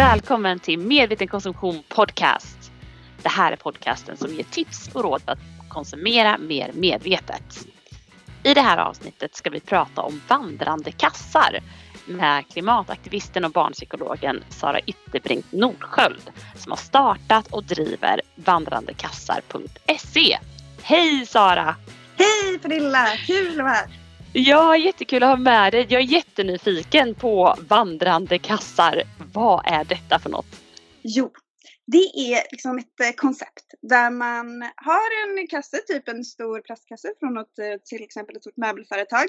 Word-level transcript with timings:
Välkommen 0.00 0.58
till 0.58 0.78
Medveten 0.78 1.28
konsumtion 1.28 1.82
podcast. 1.88 2.72
Det 3.22 3.28
här 3.28 3.52
är 3.52 3.56
podcasten 3.56 4.16
som 4.16 4.34
ger 4.34 4.44
tips 4.44 4.88
och 4.94 5.02
råd 5.02 5.22
för 5.22 5.32
att 5.32 5.38
konsumera 5.68 6.38
mer 6.38 6.70
medvetet. 6.74 7.66
I 8.42 8.54
det 8.54 8.60
här 8.60 8.78
avsnittet 8.78 9.34
ska 9.34 9.50
vi 9.50 9.60
prata 9.60 10.02
om 10.02 10.20
vandrande 10.28 10.92
kassar 10.92 11.58
med 12.06 12.48
klimataktivisten 12.48 13.44
och 13.44 13.50
barnpsykologen 13.50 14.44
Sara 14.48 14.80
Ytterbrink 14.80 15.52
Nordsköld 15.52 16.30
som 16.56 16.72
har 16.72 16.76
startat 16.76 17.46
och 17.46 17.64
driver 17.64 18.20
vandrandekassar.se. 18.34 20.38
Hej 20.82 21.26
Sara! 21.26 21.76
Hej 22.16 22.58
Pernilla! 22.58 23.06
Kul 23.26 23.50
att 23.50 23.56
vara 23.56 23.68
här! 23.68 23.99
Ja, 24.32 24.76
jättekul 24.76 25.22
att 25.22 25.28
ha 25.28 25.36
med 25.36 25.72
dig. 25.72 25.86
Jag 25.88 26.02
är 26.02 26.06
jättenyfiken 26.06 27.14
på 27.14 27.56
vandrande 27.68 28.38
kassar. 28.38 29.02
Vad 29.32 29.62
är 29.66 29.84
detta 29.84 30.18
för 30.18 30.30
något? 30.30 30.60
Jo, 31.02 31.32
det 31.86 32.32
är 32.32 32.42
liksom 32.52 32.78
ett 32.78 33.00
eh, 33.00 33.12
koncept 33.16 33.74
där 33.82 34.10
man 34.10 34.62
har 34.76 35.40
en 35.40 35.46
kasse, 35.46 35.76
typ 35.76 36.08
en 36.08 36.24
stor 36.24 36.60
plastkasse 36.60 37.12
från 37.20 37.34
något, 37.34 37.58
eh, 37.58 37.80
till 37.84 38.02
exempel 38.02 38.36
ett 38.36 38.42
stort 38.42 38.56
möbelföretag. 38.56 39.26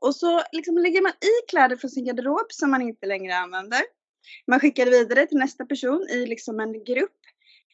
Och 0.00 0.16
så 0.16 0.42
liksom 0.52 0.78
lägger 0.78 1.02
man 1.02 1.12
i 1.12 1.50
kläder 1.50 1.76
från 1.76 1.90
sin 1.90 2.04
garderob 2.04 2.46
som 2.48 2.70
man 2.70 2.82
inte 2.82 3.06
längre 3.06 3.36
använder. 3.36 3.80
Man 4.46 4.60
skickar 4.60 4.86
vidare 4.86 5.26
till 5.26 5.38
nästa 5.38 5.66
person 5.66 6.06
i 6.10 6.26
liksom 6.26 6.60
en 6.60 6.84
grupp 6.84 7.20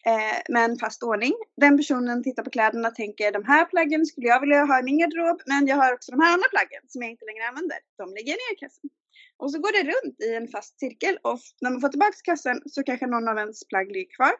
eh, 0.06 0.38
med 0.48 0.64
en 0.64 0.78
fast 0.78 1.02
ordning. 1.02 1.34
Den 1.56 1.76
personen 1.76 2.22
tittar 2.22 2.42
på 2.42 2.50
kläderna 2.50 2.88
och 2.88 2.94
tänker 2.94 3.32
de 3.32 3.44
här 3.44 3.64
plaggen 3.64 4.06
skulle 4.06 4.26
jag 4.26 4.40
vilja 4.40 4.64
ha 4.64 4.80
i 4.80 4.82
min 4.82 4.98
garderob 4.98 5.42
men 5.46 5.66
jag 5.66 5.76
har 5.76 5.92
också 5.92 6.10
de 6.12 6.20
här 6.20 6.32
andra 6.34 6.48
plaggen 6.50 6.82
som 6.88 7.02
jag 7.02 7.10
inte 7.10 7.24
längre 7.24 7.48
använder. 7.48 7.78
De 7.98 8.14
lägger 8.14 8.30
jag 8.32 8.38
ner 8.42 8.54
i 8.56 8.58
kassen. 8.58 8.90
Och 9.36 9.50
så 9.52 9.58
går 9.58 9.72
det 9.72 9.90
runt 9.92 10.20
i 10.20 10.34
en 10.34 10.48
fast 10.48 10.80
cirkel 10.80 11.18
och 11.22 11.40
när 11.60 11.70
man 11.70 11.80
får 11.80 11.88
tillbaka 11.88 12.16
kassen 12.24 12.62
så 12.66 12.82
kanske 12.82 13.06
någon 13.06 13.28
av 13.28 13.38
ens 13.38 13.68
plagg 13.68 13.92
ligger 13.92 14.16
kvar. 14.16 14.32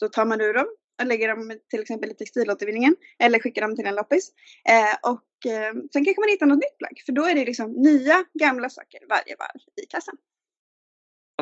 Då 0.00 0.08
tar 0.08 0.24
man 0.24 0.40
ur 0.40 0.54
dem 0.54 0.66
och 1.00 1.06
lägger 1.06 1.28
dem 1.28 1.58
till 1.70 1.80
exempel 1.80 2.10
i 2.10 2.14
textilåtervinningen 2.14 2.96
eller 3.18 3.38
skickar 3.38 3.62
dem 3.62 3.76
till 3.76 3.86
en 3.86 3.94
loppis. 3.94 4.32
Eh, 4.68 5.10
och 5.10 5.52
eh, 5.52 5.72
sen 5.92 6.04
kanske 6.04 6.20
man 6.20 6.28
hittar 6.28 6.46
något 6.46 6.64
nytt 6.64 6.78
plagg 6.78 7.02
för 7.06 7.12
då 7.12 7.24
är 7.24 7.34
det 7.34 7.44
liksom 7.44 7.72
nya 7.72 8.24
gamla 8.34 8.68
saker 8.68 9.00
varje 9.08 9.36
varv 9.38 9.60
i 9.82 9.86
kassan. 9.86 10.16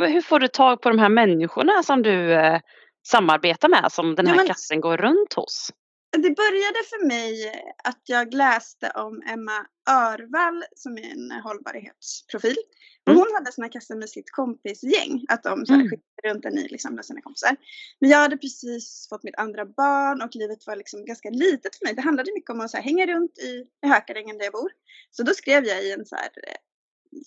Hur 0.01 0.21
får 0.21 0.41
du 0.41 0.49
tag 0.49 0.83
på 0.83 0.89
de 0.89 0.99
här 0.99 1.09
människorna 1.09 1.83
som 1.83 2.03
du 2.03 2.33
eh, 2.33 2.61
samarbetar 3.11 3.69
med 3.69 3.93
som 3.93 4.15
den 4.15 4.27
här 4.27 4.35
ja, 4.35 4.39
men, 4.41 4.47
kassen 4.47 4.81
går 4.81 4.97
runt 4.97 5.35
hos? 5.35 5.71
Det 6.13 6.31
började 6.31 6.79
för 6.91 7.07
mig 7.07 7.53
att 7.85 8.03
jag 8.05 8.35
läste 8.35 8.91
om 8.91 9.23
Emma 9.27 9.67
Örvall 9.91 10.65
som 10.77 10.99
är 10.99 11.11
en 11.11 11.31
hållbarhetsprofil. 11.43 12.57
Och 13.07 13.13
mm. 13.13 13.25
hon 13.25 13.35
hade 13.35 13.53
såna 13.53 13.69
kassar 13.69 13.97
med 13.97 14.11
sitt 14.11 14.31
kompisgäng. 14.31 15.25
Att 15.29 15.43
de 15.43 15.67
så 15.67 15.73
här, 15.73 15.81
mm. 15.81 15.91
skickade 15.91 16.35
runt 16.35 16.45
en 16.45 16.59
i 16.59 16.69
liksom, 16.69 16.95
med 16.95 17.05
sina 17.05 17.21
kompisar. 17.21 17.57
Men 18.01 18.11
jag 18.11 18.19
hade 18.19 18.37
precis 18.37 19.07
fått 19.09 19.23
mitt 19.23 19.39
andra 19.39 19.65
barn 19.67 20.23
och 20.23 20.37
livet 20.37 20.67
var 20.67 20.77
liksom 20.77 21.05
ganska 21.05 21.31
litet 21.31 21.77
för 21.77 21.85
mig. 21.87 21.95
Det 21.95 22.03
handlade 22.03 22.33
mycket 22.35 22.51
om 22.51 22.61
att 22.61 22.71
så 22.71 22.77
här, 22.77 22.85
hänga 22.85 23.07
runt 23.07 23.39
i, 23.39 23.67
i 23.85 23.89
Hökarängen 23.89 24.39
där 24.39 24.45
jag 24.45 24.53
bor. 24.53 24.71
Så 25.11 25.23
då 25.23 25.35
skrev 25.35 25.65
jag 25.65 25.85
i 25.85 25.93
en 25.93 26.07
så 26.07 26.17
här, 26.17 26.31
eh, 26.47 26.61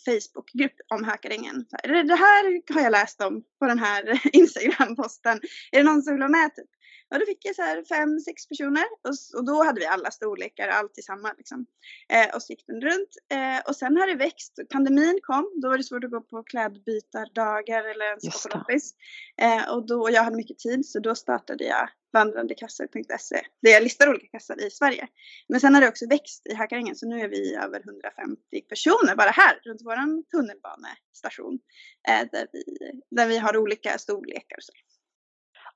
Facebookgrupp 0.06 0.76
om 0.94 1.04
Hökarängen. 1.04 1.66
Det 1.84 2.16
här 2.16 2.74
har 2.74 2.82
jag 2.82 2.92
läst 2.92 3.22
om 3.22 3.44
på 3.60 3.66
den 3.66 3.80
här 3.80 4.22
Instagram-posten. 4.34 5.40
Är 5.72 5.78
det 5.78 5.84
någon 5.84 6.02
som 6.02 6.14
vill 6.14 6.20
vara 6.20 6.30
med? 6.30 6.56
Typ? 6.56 6.70
Och 7.10 7.20
då 7.20 7.26
fick 7.26 7.46
jag 7.46 7.56
så 7.56 7.62
här 7.62 7.84
fem, 7.84 8.20
sex 8.20 8.48
personer 8.48 8.86
och, 9.04 9.40
och 9.40 9.46
då 9.46 9.64
hade 9.64 9.80
vi 9.80 9.86
alla 9.86 10.12
storlekar, 10.12 10.68
allt 10.68 10.98
i 10.98 11.02
samma 11.02 11.34
liksom. 11.38 11.66
Eh, 12.10 12.36
och 12.36 12.44
så 12.44 12.54
gick 12.54 12.68
den 12.68 12.82
runt. 12.82 13.10
Eh, 13.34 13.60
och 13.68 13.76
sen 13.76 13.98
har 13.98 14.08
det 14.08 14.16
växt. 14.16 14.60
Pandemin 14.70 15.20
kom, 15.24 15.52
då 15.62 15.70
var 15.70 15.78
det 15.78 15.84
svårt 15.84 16.04
att 16.04 16.12
gå 16.12 16.22
på 16.22 16.44
klädbytardagar 16.44 17.84
eller 17.84 18.06
ens 18.06 18.24
gå 18.24 18.50
på 18.50 18.58
loppis. 18.58 18.94
Eh, 19.38 19.74
och 19.74 19.86
då, 19.86 20.10
jag 20.12 20.24
hade 20.24 20.36
mycket 20.36 20.60
tid 20.60 20.86
så 20.86 21.00
då 21.00 21.16
startade 21.16 21.64
jag 21.64 21.90
vandrandekassor.se 22.14 23.42
där 23.62 23.72
jag 23.72 23.84
listar 23.84 24.10
olika 24.10 24.28
kassar 24.28 24.66
i 24.68 24.72
Sverige. 24.72 25.08
Men 25.50 25.60
sen 25.60 25.74
har 25.74 25.82
det 25.82 25.88
också 25.88 26.08
växt 26.10 26.48
i 26.48 26.56
Hökarängen 26.56 26.96
så 26.96 27.08
nu 27.08 27.22
är 27.22 27.28
vi 27.30 27.56
över 27.56 27.80
150 27.80 28.62
personer 28.70 29.16
bara 29.16 29.30
här 29.30 29.60
runt 29.64 29.82
våran 29.82 30.24
tunnelbanestation. 30.24 31.60
Eh, 32.08 32.28
där, 32.32 32.48
vi, 32.54 32.64
där 33.12 33.28
vi 33.28 33.38
har 33.38 33.58
olika 33.58 33.98
storlekar 33.98 34.58
och 34.58 34.64
så. 34.64 34.74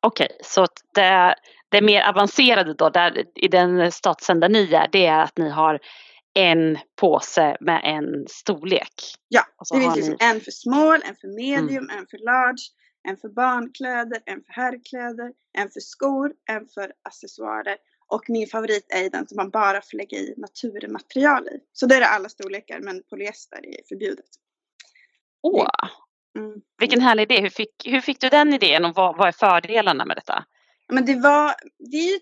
Okej, 0.06 0.26
okay, 0.26 0.38
så 0.44 0.68
det, 0.94 1.36
det 1.70 1.82
mer 1.82 2.10
avancerade 2.10 2.74
då, 2.74 2.90
där, 2.90 3.24
i 3.36 3.48
den 3.48 3.92
statsen 3.92 4.40
där 4.40 4.50
ni 4.50 4.74
är, 4.74 4.88
det 4.92 5.06
är 5.06 5.20
att 5.20 5.38
ni 5.38 5.50
har 5.50 5.80
en 6.34 6.78
påse 6.96 7.58
med 7.60 7.82
en 7.84 8.28
storlek? 8.28 8.94
Ja, 9.28 9.44
det 9.74 9.80
finns 9.80 9.96
liksom 9.96 10.18
ni... 10.20 10.26
en 10.26 10.42
för 10.42 10.52
small, 10.52 11.02
en 11.06 11.16
för 11.16 11.28
medium, 11.28 11.84
mm. 11.84 11.98
en 11.98 12.08
för 12.08 12.18
large, 12.18 12.64
en 13.08 13.18
för 13.18 13.30
barnkläder, 13.30 14.22
en 14.26 14.44
för 14.44 14.54
herrkläder, 14.54 15.32
en 15.58 15.70
för 15.70 15.80
skor, 15.80 16.32
en 16.50 16.68
för 16.68 16.92
accessoarer 17.04 17.78
och 18.08 18.24
min 18.28 18.48
favorit 18.48 18.86
är 18.90 19.10
den 19.10 19.28
som 19.28 19.36
man 19.36 19.50
bara 19.50 19.82
får 19.82 19.98
lägga 19.98 20.18
i 20.18 20.34
naturmaterial 20.38 21.48
i. 21.48 21.60
Så 21.74 21.86
det 21.86 21.96
är 21.96 22.02
alla 22.02 22.30
storlekar 22.30 22.80
men 22.80 23.04
polyester 23.10 23.66
är 23.66 23.88
förbjudet. 23.90 24.26
Åh, 25.42 25.68
Mm. 26.36 26.62
Vilken 26.80 27.02
härlig 27.02 27.24
idé. 27.24 27.42
Hur 27.42 27.50
fick, 27.50 27.70
hur 27.86 28.02
fick 28.02 28.22
du 28.22 28.30
den 28.30 28.54
idén 28.54 28.86
och 28.86 28.96
vad, 28.96 29.18
vad 29.18 29.28
är 29.28 29.32
fördelarna 29.32 30.06
med 30.06 30.18
detta? 30.18 30.46
Men 30.94 31.06
det 31.06 31.16
var, 31.16 31.54
det 31.92 31.98
är 31.98 32.12
ju 32.14 32.20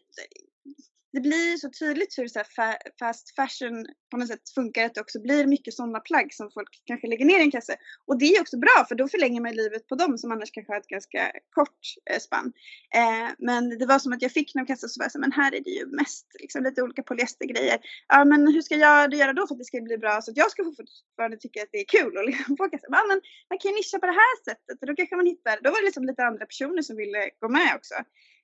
det 1.14 1.22
blir 1.22 1.58
så 1.58 1.70
tydligt 1.70 2.18
hur 2.18 2.28
så 2.28 2.40
här 2.40 2.78
fast 3.00 3.36
fashion 3.36 3.86
på 4.12 4.18
något 4.18 4.28
sätt 4.28 4.50
funkar 4.56 4.86
att 4.86 4.96
det 4.96 5.02
också 5.02 5.22
blir 5.22 5.46
mycket 5.48 5.74
sådana 5.74 6.00
plagg 6.00 6.34
som 6.34 6.52
folk 6.52 6.70
kanske 6.86 7.08
lägger 7.08 7.26
ner 7.26 7.40
i 7.40 7.44
en 7.44 7.52
kasse. 7.52 7.76
Och 8.08 8.18
det 8.20 8.26
är 8.26 8.42
också 8.42 8.58
bra 8.58 8.86
för 8.88 8.96
då 8.96 9.08
förlänger 9.08 9.42
man 9.42 9.56
livet 9.56 9.88
på 9.88 9.96
dem 9.96 10.18
som 10.18 10.32
annars 10.32 10.52
kanske 10.52 10.74
har 10.74 10.80
ett 10.80 10.88
ganska 10.88 11.32
kort 11.50 11.80
eh, 12.12 12.20
spann. 12.20 12.54
Eh, 12.96 13.30
men 13.40 13.78
det 13.80 13.86
var 13.86 14.00
som 14.00 14.14
att 14.14 14.22
jag 14.22 14.32
fick 14.32 14.56
någon 14.56 14.66
kasse 14.66 14.86
och 14.86 14.92
så 14.92 15.00
var 15.00 15.06
jag 15.06 15.12
så 15.12 15.20
men 15.20 15.32
här 15.32 15.56
är 15.56 15.60
det 15.60 15.70
ju 15.70 15.86
mest 15.86 16.28
liksom, 16.40 16.64
lite 16.64 16.82
olika 16.82 17.04
polyestergrejer. 17.04 17.78
Ja 18.08 18.26
men 18.26 18.54
hur 18.54 18.62
ska 18.62 18.76
jag 18.76 19.14
göra 19.14 19.34
då 19.34 19.48
för 19.48 19.56
att 19.56 19.60
det 19.60 19.66
ska 19.66 19.82
bli 19.82 19.98
bra 19.98 20.22
så 20.22 20.32
att 20.32 20.38
jag 20.38 20.52
ska 20.52 20.64
fortfarande 20.64 21.38
tycka 21.38 21.64
att 21.64 21.70
det 21.72 21.80
är 21.80 21.86
kul 21.98 22.18
att 22.18 22.26
liksom 22.26 22.58
få 22.58 22.70
kasse. 22.70 22.88
Ja 22.90 23.06
men 23.08 23.22
man 23.50 23.60
kan 23.60 23.72
ju 23.72 23.78
nischa 23.78 24.00
på 24.00 24.06
det 24.06 24.20
här 24.24 24.36
sättet 24.50 24.78
och 24.82 24.88
då 24.88 24.96
kanske 24.96 25.16
man 25.16 25.26
hittar, 25.26 25.60
då 25.64 25.70
var 25.70 25.80
det 25.80 25.86
liksom 25.86 26.06
lite 26.06 26.24
andra 26.24 26.46
personer 26.46 26.82
som 26.82 26.96
ville 26.96 27.30
gå 27.40 27.50
med 27.50 27.72
också. 27.76 27.96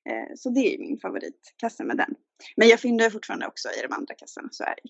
Eh, 0.09 0.35
så 0.35 0.49
det 0.49 0.73
är 0.73 0.79
min 0.79 0.99
favoritkasse 0.99 1.83
med 1.83 1.97
den. 1.97 2.15
Men 2.55 2.67
jag 2.67 2.79
fyndar 2.79 3.09
fortfarande 3.09 3.47
också 3.47 3.69
i 3.69 3.81
de 3.81 3.93
andra 3.93 4.15
kassorna, 4.15 4.49
så 4.51 4.63
är 4.63 4.75
det. 4.83 4.89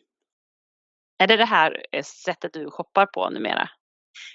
Är 1.24 1.28
det 1.28 1.38
det 1.38 1.46
här 1.46 1.86
eh, 1.92 2.04
sättet 2.04 2.54
du 2.54 2.72
shoppar 2.72 3.06
på 3.06 3.30
numera? 3.30 3.70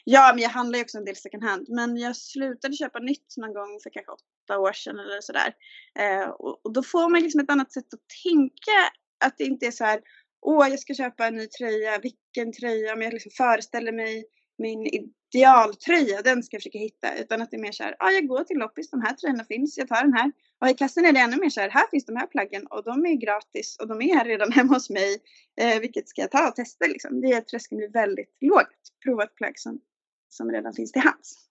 Ja, 0.04 0.32
men 0.34 0.42
jag 0.42 0.50
handlar 0.50 0.78
ju 0.78 0.84
också 0.84 0.98
en 0.98 1.04
del 1.04 1.16
second 1.16 1.44
hand. 1.44 1.66
Men 1.68 1.96
jag 1.96 2.16
slutade 2.16 2.76
köpa 2.76 2.98
nytt 2.98 3.36
någon 3.36 3.54
gång 3.54 3.80
för 3.82 3.90
kanske 3.90 4.12
åtta 4.12 4.58
år 4.58 4.72
sedan 4.72 4.98
eller 4.98 5.20
sådär. 5.20 5.54
Eh, 5.98 6.28
och, 6.28 6.66
och, 6.66 6.72
då 6.72 6.82
får 6.82 7.08
man 7.08 7.20
liksom 7.20 7.40
ett 7.40 7.50
annat 7.50 7.72
sätt 7.72 7.94
att 7.94 8.00
tänka. 8.22 8.78
Att 9.24 9.38
det 9.38 9.44
inte 9.44 9.66
är 9.66 9.70
så 9.70 9.84
här, 9.84 10.00
åh, 10.40 10.68
jag 10.68 10.78
ska 10.78 10.94
köpa 10.94 11.26
en 11.26 11.36
ny 11.36 11.46
tröja, 11.46 11.98
vilken 11.98 12.52
tröja? 12.52 12.96
Men 12.96 13.04
jag 13.04 13.12
liksom 13.12 13.30
föreställer 13.36 13.92
mig 13.92 14.24
min 14.58 14.86
idealtröja, 14.86 16.22
den 16.22 16.42
ska 16.42 16.54
jag 16.54 16.62
försöka 16.62 16.78
hitta. 16.78 17.16
Utan 17.18 17.42
att 17.42 17.50
det 17.50 17.56
är 17.56 17.60
mer 17.60 17.72
såhär, 17.72 17.96
ja 17.98 18.06
ah, 18.06 18.10
jag 18.10 18.26
går 18.26 18.44
till 18.44 18.58
loppis, 18.58 18.90
de 18.90 19.02
här 19.02 19.14
tröjorna 19.14 19.44
finns, 19.44 19.78
jag 19.78 19.88
tar 19.88 20.02
den 20.02 20.12
här. 20.12 20.32
Och 20.60 20.68
i 20.68 20.74
kassan 20.74 21.04
är 21.04 21.12
det 21.12 21.20
ännu 21.20 21.36
mer 21.36 21.50
så 21.50 21.60
här 21.60 21.70
här 21.70 21.86
finns 21.90 22.06
de 22.06 22.16
här 22.16 22.26
plaggen 22.26 22.66
och 22.66 22.84
de 22.84 23.06
är 23.06 23.14
gratis 23.14 23.76
och 23.80 23.88
de 23.88 24.02
är 24.02 24.14
här 24.14 24.24
redan 24.24 24.52
hemma 24.52 24.74
hos 24.74 24.90
mig. 24.90 25.16
Eh, 25.60 25.80
vilket 25.80 26.08
ska 26.08 26.20
jag 26.20 26.30
ta 26.30 26.48
och 26.48 26.56
testa 26.56 26.86
liksom. 26.86 27.20
Det 27.20 27.32
är 27.32 27.38
att 27.38 27.48
tröskeln 27.48 27.78
blir 27.78 27.88
väldigt 27.88 28.36
lågt. 28.40 28.66
Prova 29.04 29.24
ett 29.24 29.34
plagg 29.34 29.58
som, 29.58 29.80
som 30.28 30.50
redan 30.50 30.72
finns 30.72 30.92
till 30.92 31.02
hands. 31.02 31.48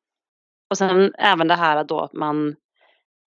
Och 0.70 0.78
sen 0.78 1.14
även 1.18 1.48
det 1.48 1.56
här 1.56 1.84
då 1.84 2.00
att 2.00 2.14
man 2.14 2.56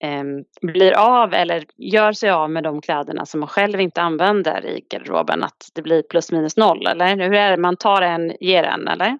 eh, 0.03 0.23
blir 0.62 0.97
av 0.97 1.33
eller 1.33 1.66
gör 1.78 2.12
sig 2.12 2.29
av 2.29 2.50
med 2.50 2.63
de 2.63 2.81
kläderna 2.81 3.25
som 3.25 3.39
man 3.39 3.50
själv 3.50 3.79
inte 3.79 4.01
använder 4.01 4.66
i 4.66 4.85
garderoben. 4.89 5.44
Att 5.44 5.69
det 5.73 5.81
blir 5.81 6.03
plus 6.03 6.31
minus 6.31 6.57
noll 6.57 6.88
eller 6.88 7.16
hur 7.16 7.33
är 7.33 7.51
det? 7.51 7.57
Man 7.57 7.78
tar 7.78 8.01
en, 8.01 8.33
ger 8.39 8.63
en 8.63 8.88
eller? 8.88 9.17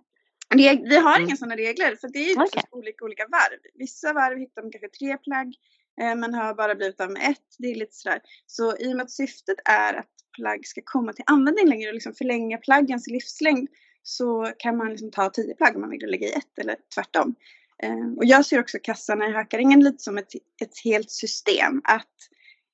Vi 0.58 0.96
har 0.96 1.16
mm. 1.16 1.28
inga 1.28 1.36
sådana 1.36 1.56
regler 1.56 1.96
för 1.96 2.08
det 2.08 2.32
är 2.32 2.42
okay. 2.42 2.64
olika, 2.72 3.06
olika 3.06 3.28
varv. 3.28 3.60
Vissa 3.74 4.14
varv 4.14 4.38
hittar 4.38 4.62
man 4.62 4.72
kanske 4.72 4.90
tre 4.90 5.18
plagg 5.18 5.56
eh, 6.02 6.16
men 6.16 6.34
har 6.34 6.54
bara 6.54 6.76
blivit 6.76 7.02
av 7.02 7.12
med 7.12 7.32
ett. 7.32 7.56
Det 7.58 7.68
är 7.68 7.76
lite 7.76 7.96
sådär. 7.96 8.22
Så 8.46 8.78
i 8.78 8.94
och 8.94 8.98
med 8.98 9.04
att 9.04 9.12
syftet 9.12 9.58
är 9.66 9.94
att 9.94 10.10
plagg 10.38 10.68
ska 10.68 10.82
komma 10.86 11.14
till 11.14 11.24
användning 11.28 11.68
längre 11.68 11.90
och 11.90 11.94
liksom 11.94 12.14
förlänga 12.14 12.58
plaggens 12.58 13.08
livslängd 13.08 13.70
så 14.04 14.54
kan 14.58 14.78
man 14.78 14.90
liksom 14.90 15.12
ta 15.12 15.30
tio 15.30 15.56
plagg 15.56 15.76
om 15.76 15.82
man 15.82 15.90
vill 15.90 16.12
lägga 16.12 16.28
i 16.28 16.32
ett 16.32 16.60
eller 16.60 16.76
tvärtom. 16.96 17.36
Eh, 17.84 18.18
och 18.18 18.26
jag 18.26 18.46
ser 18.46 18.60
också 18.60 18.78
kassarna 18.84 19.28
i 19.28 19.32
Hökarängen 19.32 19.84
lite 19.84 20.04
som 20.04 20.18
ett, 20.18 20.34
ett 20.62 20.78
helt 20.84 21.12
system. 21.12 21.82
Att 21.84 22.08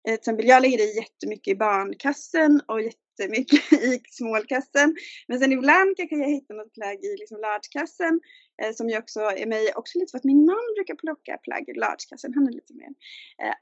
eh, 0.08 0.12
till 0.12 0.14
exempel 0.14 0.48
jag 0.48 0.62
lägger 0.62 0.80
i 0.80 0.96
jättemycket 0.96 1.52
i 1.52 1.56
barnkassen 1.56 2.62
och 2.66 2.80
jättemycket 3.20 3.74
i 3.84 4.02
smålkassen. 4.10 4.96
Men 5.28 5.40
sen 5.40 5.52
ibland 5.52 5.98
kanske 5.98 6.16
jag 6.16 6.30
hittar 6.30 6.56
något 6.56 6.74
plagg 6.74 7.04
i 7.04 7.18
liksom 7.20 7.38
largekassen 7.42 8.20
eh, 8.62 8.74
som 8.74 8.90
ju 8.90 8.98
också 8.98 9.20
är 9.20 9.46
mig. 9.46 9.74
Också 9.76 10.00
lite 10.00 10.12
för 10.12 10.18
att 10.18 10.24
min 10.24 10.46
man 10.46 10.74
brukar 10.76 10.96
plocka 10.96 11.38
plagg 11.38 11.70
i 11.70 11.74
largekassen. 11.74 12.34
Han 12.34 12.48
är 12.48 12.52
lite 12.52 12.74
mer 12.74 12.92
eh, 13.44 13.56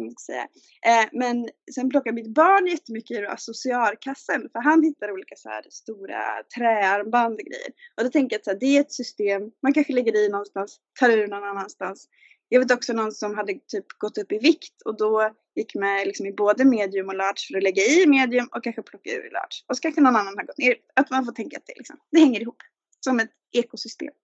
man 0.00 0.10
ska 0.10 0.32
säga. 0.32 0.48
Eh, 0.86 1.08
men 1.12 1.48
sen 1.74 1.90
plockar 1.90 2.12
mitt 2.12 2.34
barn 2.34 2.66
jättemycket 2.66 3.18
i 3.18 3.26
associarkassen 3.26 4.48
för 4.52 4.60
han 4.60 4.82
hittar 4.82 5.12
olika 5.12 5.36
så 5.36 5.48
här 5.48 5.64
stora 5.70 6.22
träarmband 6.56 7.34
och 7.34 7.46
grejer. 7.46 7.72
Och 7.96 8.04
då 8.04 8.10
tänker 8.10 8.34
jag 8.34 8.38
att 8.40 8.44
så 8.44 8.50
här, 8.50 8.58
det 8.58 8.76
är 8.76 8.80
ett 8.80 8.92
system 8.92 9.42
man 9.62 9.74
kanske 9.74 9.92
lägger 9.92 10.16
i 10.16 10.28
någonstans, 10.28 10.80
tar 11.00 11.10
ur 11.10 11.26
någon 11.26 11.44
annanstans 11.44 12.08
jag 12.48 12.60
vet 12.60 12.70
också 12.70 12.92
någon 12.92 13.12
som 13.12 13.36
hade 13.36 13.52
typ 13.52 13.86
gått 13.98 14.18
upp 14.18 14.32
i 14.32 14.38
vikt 14.38 14.82
och 14.84 14.96
då 14.96 15.30
gick 15.56 15.74
med 15.74 16.06
liksom 16.06 16.26
i 16.26 16.32
både 16.32 16.64
medium 16.64 17.08
och 17.08 17.14
large 17.14 17.40
för 17.48 17.56
att 17.56 17.62
lägga 17.62 17.82
i 17.82 18.06
medium 18.06 18.48
och 18.52 18.64
kanske 18.64 18.82
plocka 18.82 19.10
ur 19.10 19.26
i 19.26 19.30
large. 19.30 19.56
Och 19.68 19.76
så 19.76 19.82
kanske 19.82 20.00
någon 20.00 20.16
annan 20.16 20.34
har 20.36 20.44
gått 20.44 20.58
ner. 20.58 20.76
Att 20.94 21.10
man 21.10 21.24
får 21.24 21.32
tänka 21.32 21.56
att 21.56 21.66
det, 21.66 21.74
liksom, 21.76 21.96
det 22.10 22.20
hänger 22.20 22.40
ihop. 22.40 22.62
Som 23.00 23.20
ett 23.20 23.30
ekosystem. 23.52 24.14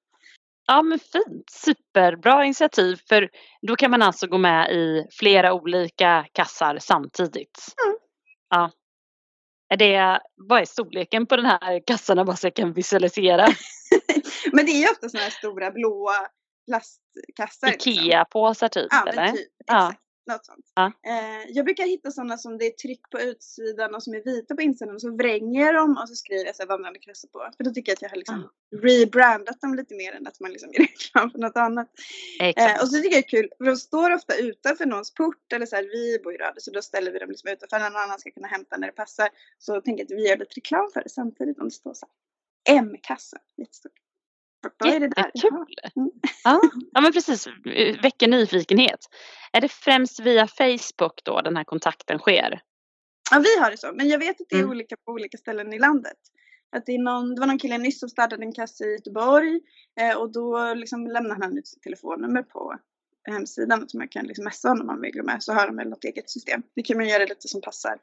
Ja 0.67 0.83
men 0.83 0.99
fint, 0.99 1.51
superbra 1.51 2.45
initiativ 2.45 3.01
för 3.09 3.31
då 3.67 3.77
kan 3.77 3.91
man 3.91 4.03
alltså 4.03 4.27
gå 4.27 4.39
med 4.39 4.71
i 4.71 5.07
flera 5.11 5.53
olika 5.53 6.27
kassar 6.33 6.79
samtidigt. 6.79 7.75
Mm. 7.87 7.97
Ja. 8.51 8.71
Är 9.69 9.77
det, 9.77 10.21
vad 10.37 10.61
är 10.61 10.65
storleken 10.65 11.27
på 11.27 11.37
den 11.37 11.47
här 11.47 11.87
kassan 11.87 12.27
bara 12.27 12.37
så 12.37 12.47
jag 12.47 12.55
kan 12.55 12.73
visualisera? 12.73 13.47
men 14.53 14.67
det 14.67 14.73
är 14.73 14.81
ju 14.81 14.89
ofta 14.89 15.09
sådana 15.09 15.25
här 15.25 15.31
stora 15.31 15.71
blåa 15.71 16.29
plastkassar. 16.67 17.71
Liksom. 17.71 17.93
Ikea-påsar 17.93 18.69
typ 18.69 18.89
ja, 18.91 19.07
eller? 19.09 19.29
Typ, 19.29 19.49
exakt. 19.61 20.01
Något 20.27 20.47
sånt. 20.47 20.73
Ja. 20.75 20.93
Eh, 21.07 21.51
jag 21.51 21.65
brukar 21.65 21.85
hitta 21.85 22.11
sådana 22.11 22.39
som 22.39 22.59
det 22.59 22.67
är 22.67 22.71
tryck 22.71 23.11
på 23.11 23.21
utsidan 23.21 23.95
och 23.95 24.03
som 24.03 24.15
är 24.15 24.25
vita 24.25 24.55
på 24.55 24.63
insidan 24.63 24.95
och 24.95 25.01
så 25.01 25.17
vränger 25.17 25.73
dem 25.73 25.99
och 26.03 26.09
så 26.09 26.15
skriver 26.15 26.45
jag 26.47 26.57
så 26.57 26.67
vandrande 26.67 26.99
krössor 26.99 27.29
på. 27.29 27.51
För 27.57 27.65
då 27.65 27.71
tycker 27.71 27.91
jag 27.91 27.97
att 27.97 28.03
jag 28.03 28.09
har 28.09 28.17
liksom 28.17 28.49
ja. 28.71 28.79
rebrandat 28.79 29.61
dem 29.61 29.75
lite 29.75 29.95
mer 29.95 30.13
än 30.13 30.27
att 30.27 30.41
man 30.41 30.51
liksom 30.53 30.71
gör 30.73 30.81
reklam 30.93 31.31
för 31.31 31.39
något 31.39 31.57
annat. 31.57 31.89
Eh, 32.41 32.83
och 32.83 32.89
så 32.89 32.97
tycker 32.97 33.17
jag 33.17 33.25
det 33.31 33.37
är 33.37 33.43
kul, 33.43 33.51
för 33.59 33.65
de 33.65 33.77
står 33.77 34.15
ofta 34.15 34.37
utanför 34.37 34.87
någons 34.87 35.15
port 35.15 35.53
eller 35.53 35.67
så 35.67 35.77
här, 35.77 35.83
vi 35.83 36.19
bor 36.25 36.35
i 36.35 36.37
Röde 36.37 36.61
så 36.61 36.71
då 36.71 36.83
ställer 36.83 37.13
vi 37.13 37.19
dem 37.19 37.31
liksom 37.31 37.51
utanför 37.51 37.79
när 37.79 37.91
någon 37.91 38.03
annan 38.03 38.19
ska 38.19 38.31
kunna 38.31 38.49
hämta 38.49 38.77
när 38.77 38.87
det 38.87 38.93
passar. 38.93 39.29
Så 39.59 39.81
tänker 39.81 40.05
jag 40.05 40.13
att 40.13 40.19
vi 40.19 40.29
gör 40.29 40.37
lite 40.37 40.55
reklam 40.55 40.91
för 40.93 41.03
det 41.03 41.11
samtidigt 41.11 41.59
om 41.59 41.65
det 41.65 41.75
står 41.75 41.95
så 41.95 42.07
här. 42.07 42.79
M-kassa, 42.79 43.39
jättestort. 43.57 43.93
Jättekul! 44.85 45.75
Mm. 45.97 46.11
Ja. 46.45 46.61
ja, 46.93 47.01
men 47.01 47.13
precis. 47.13 47.49
Väcker 48.03 48.29
nyfikenhet. 48.29 49.01
Är 49.53 49.61
det 49.61 49.69
främst 49.69 50.21
via 50.21 50.47
Facebook 50.47 51.25
då 51.25 51.41
den 51.41 51.57
här 51.57 51.65
kontakten 51.65 52.19
sker? 52.19 52.61
Ja, 53.31 53.39
vi 53.39 53.63
har 53.63 53.71
det 53.71 53.77
så. 53.77 53.93
Men 53.95 54.09
jag 54.09 54.19
vet 54.19 54.41
att 54.41 54.47
det 54.49 54.57
är 54.57 54.61
mm. 54.61 54.71
olika 54.71 54.97
på 54.97 55.13
olika 55.13 55.39
ställen 55.39 55.73
i 55.73 55.79
landet. 55.79 56.19
Att 56.77 56.87
det, 56.87 56.93
är 56.93 56.99
någon, 56.99 57.35
det 57.35 57.41
var 57.41 57.47
någon 57.47 57.59
kille 57.59 57.79
nyss 57.79 58.01
som 58.01 58.09
startade 58.09 58.45
en 58.45 58.53
kassa 58.53 58.85
i 58.85 58.93
Göteborg 58.93 59.61
eh, 60.01 60.17
och 60.17 60.33
då 60.33 60.75
liksom 60.75 61.07
lämnade 61.07 61.45
han 61.45 61.59
ut 61.59 61.67
sitt 61.67 61.83
telefonnummer 61.83 62.43
på 62.43 62.79
hemsidan 63.25 63.89
som 63.89 64.01
jag 64.01 64.13
kan 64.13 64.27
liksom 64.27 64.45
messa 64.45 64.69
honom 64.69 64.81
om 64.81 64.87
man 64.87 65.01
vill 65.01 65.13
gå 65.13 65.23
med 65.23 65.43
så 65.43 65.53
har 65.53 65.67
de 65.67 65.77
väl 65.77 65.89
något 65.89 66.05
eget 66.05 66.31
system. 66.31 66.63
Det 66.75 66.83
kan 66.83 66.97
man 66.97 67.09
göra 67.09 67.25
lite 67.25 67.49
som 67.49 67.61
passar 67.61 67.99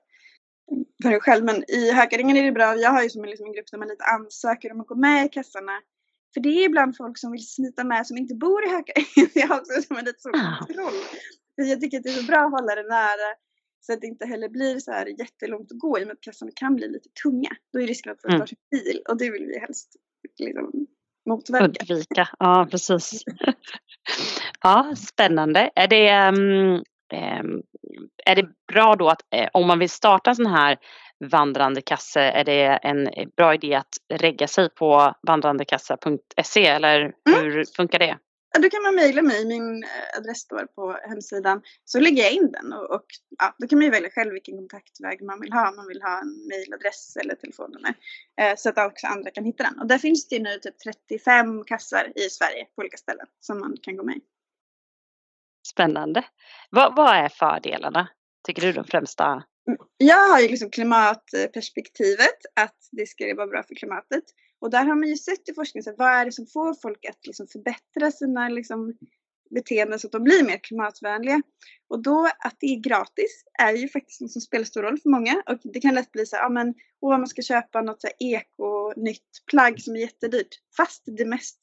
för 1.04 1.12
en 1.12 1.20
själv. 1.20 1.46
Men 1.46 1.64
i 1.72 1.92
Hökaringen 1.92 2.38
är 2.38 2.44
det 2.44 2.52
bra. 2.52 2.76
Jag 2.76 2.90
har 2.90 3.04
ju 3.04 3.10
som 3.10 3.24
en, 3.24 3.30
liksom 3.30 3.46
en 3.46 3.54
grupp 3.54 3.72
där 3.72 3.78
man 3.78 3.88
lite 3.88 4.04
ansöker 4.04 4.72
om 4.72 4.82
att 4.82 4.88
gå 4.88 4.96
med 4.96 5.26
i 5.26 5.30
kassarna 5.30 5.82
för 6.34 6.42
det 6.42 6.50
är 6.50 6.66
ibland 6.66 6.98
folk 6.98 7.18
som 7.18 7.31
vill 7.31 7.48
smita 7.48 7.84
med 7.84 8.08
som 8.08 8.18
inte 8.18 8.36
bor 8.36 8.66
i 8.66 8.70
Hökarängen. 8.70 9.31
Jag 9.36 9.48
har 9.48 9.60
också 9.60 9.81
som 9.81 9.98
en 9.98 10.06
lite 10.06 10.22
så 10.22 10.31
kontroll. 10.31 10.94
För 11.56 11.64
jag 11.64 11.81
tycker 11.81 11.98
att 11.98 12.04
det 12.04 12.10
är 12.10 12.14
så 12.14 12.28
bra 12.28 12.38
att 12.38 12.52
hålla 12.52 12.76
det 12.76 12.88
nära 12.90 13.36
så 13.81 13.94
att 13.94 14.02
det 14.02 14.08
inte 14.08 14.26
heller 14.26 14.50
blir 14.50 14.80
så 14.80 14.92
här 14.92 15.06
jättelångt 15.06 15.72
att 15.72 15.80
gå 15.80 16.00
i 16.00 16.04
och 16.04 16.08
med 16.08 16.14
att 16.14 16.22
kassarna 16.22 16.52
kan 16.56 16.76
bli 16.76 16.88
lite 16.88 17.10
tunga. 17.24 17.50
Då 17.74 17.81
är 17.81 17.88
risken 17.88 18.12
att 18.12 18.22
folk 18.22 18.34
mm. 18.34 18.40
tar 18.40 18.48
sin 18.48 18.58
bil 18.72 19.02
och 19.10 19.18
det 19.18 19.31
vill 19.31 19.46
vi 19.46 19.60
helst 19.60 19.96
liksom 20.40 20.88
motverka. 21.26 21.66
Undvika, 21.66 22.30
ja 22.40 22.68
precis. 22.72 23.24
ja, 24.62 24.94
spännande. 24.98 25.70
Är 25.75 25.88
det, 25.88 26.30
um, 26.30 26.84
är 28.25 28.36
det 28.36 28.50
bra 28.68 28.96
då 28.96 29.10
att 29.10 29.22
eh, 29.34 29.50
om 29.54 29.68
man 29.68 29.80
vill 29.80 29.90
starta 29.90 30.30
en 30.30 30.36
sån 30.36 30.46
här 30.46 30.78
vandrande 31.19 31.81
kasse, 31.81 32.21
är 32.21 32.44
det 32.44 32.66
en 32.66 33.10
bra 33.38 33.54
idé 33.54 33.75
att 33.75 33.98
regga 34.13 34.48
sig 34.48 34.69
på 34.69 35.13
vandrandekassa.se 35.27 36.66
eller 36.66 37.00
mm. 37.01 37.13
hur 37.25 37.51
mm. 37.51 37.66
funkar 37.75 38.00
det? 38.00 38.18
Ja, 38.54 38.60
då 38.60 38.69
kan 38.69 38.83
man 38.83 38.95
mejla 38.95 39.21
mig, 39.21 39.45
min 39.45 39.83
eh, 39.83 40.18
adress 40.18 40.39
står 40.39 40.66
på 40.66 41.00
hemsidan. 41.10 41.62
Så 41.86 42.00
lägger 42.00 42.24
jag 42.24 42.31
in 42.31 42.51
den 42.51 42.74
och, 42.74 42.92
och 42.92 43.06
ja, 43.38 43.56
då 43.57 43.68
kan 43.68 43.77
man 43.80 43.86
ju 43.86 43.92
välja 43.92 44.10
själv 44.10 44.33
vilken 44.33 44.57
kontaktväg 44.57 45.21
man 45.21 45.39
vill 45.39 45.54
ha. 45.54 45.71
Man 45.71 45.88
vill 45.88 46.01
ha 46.01 46.21
en 46.21 46.48
mejladress 46.48 47.16
eller 47.16 47.36
telefonnummer. 47.36 47.94
Eh, 48.42 48.56
så 48.57 48.69
att 48.69 48.77
också 48.77 49.07
andra 49.07 49.31
kan 49.31 49.45
hitta 49.45 49.63
den. 49.63 49.80
Och 49.80 49.88
där 49.88 49.98
finns 49.98 50.27
det 50.27 50.39
nu 50.39 50.60
typ 50.60 50.80
35 50.80 51.63
kassar 51.63 52.12
i 52.15 52.30
Sverige 52.30 52.65
på 52.75 52.80
olika 52.81 52.98
ställen 52.98 53.25
som 53.39 53.60
man 53.60 53.77
kan 53.81 53.98
gå 53.98 54.04
med 54.04 54.15
i. 54.15 54.22
Spännande. 55.68 56.24
Vad, 56.69 56.95
vad 56.95 57.15
är 57.15 57.30
fördelarna? 57.30 58.07
Tycker 58.48 58.62
du 58.62 58.74
de 58.74 58.83
främsta 58.83 59.44
jag 59.98 60.30
har 60.30 60.39
ju 60.39 60.48
liksom 60.48 60.69
klimatperspektivet, 60.69 62.38
att 62.56 62.77
det 62.92 63.06
ska 63.06 63.36
vara 63.36 63.48
bra 63.48 63.63
för 63.63 63.75
klimatet. 63.75 64.24
Och 64.62 64.69
där 64.69 64.86
har 64.86 64.95
man 64.95 65.10
ju 65.10 65.18
sett 65.18 65.50
i 65.50 65.54
forskningen, 65.54 65.83
så 65.83 65.95
vad 65.98 66.10
är 66.10 66.25
det 66.25 66.31
som 66.31 66.48
får 66.48 66.74
folk 66.81 67.06
att 67.06 67.27
liksom 67.27 67.48
förbättra 67.48 68.12
sina 68.12 68.50
liksom 68.50 68.94
beteenden 69.50 70.00
så 70.00 70.07
att 70.07 70.12
de 70.12 70.24
blir 70.24 70.44
mer 70.44 70.57
klimatvänliga. 70.57 71.42
Och 71.89 72.04
då 72.04 72.30
att 72.39 72.56
det 72.60 72.66
är 72.66 72.80
gratis 72.80 73.44
är 73.60 73.74
ju 73.74 73.89
faktiskt 73.89 74.21
något 74.21 74.31
som 74.31 74.42
spelar 74.42 74.66
stor 74.66 74.81
roll 74.81 75.00
för 75.00 75.10
många. 75.10 75.44
Och 75.45 75.60
det 75.63 75.80
kan 75.80 75.95
lätt 75.95 76.12
bli 76.12 76.25
så 76.25 76.36
här, 76.36 76.44
ja 76.44 76.50
men 76.50 76.74
åh, 77.01 77.18
man 77.18 77.27
ska 77.27 77.42
köpa 77.42 77.81
något 77.81 78.01
så 78.01 78.07
här 78.07 78.15
eko-nytt 78.19 79.45
plagg 79.51 79.81
som 79.81 79.95
är 79.95 80.00
jättedyrt. 80.00 80.56
Fast 80.77 81.04
det 81.06 81.25
mest 81.25 81.57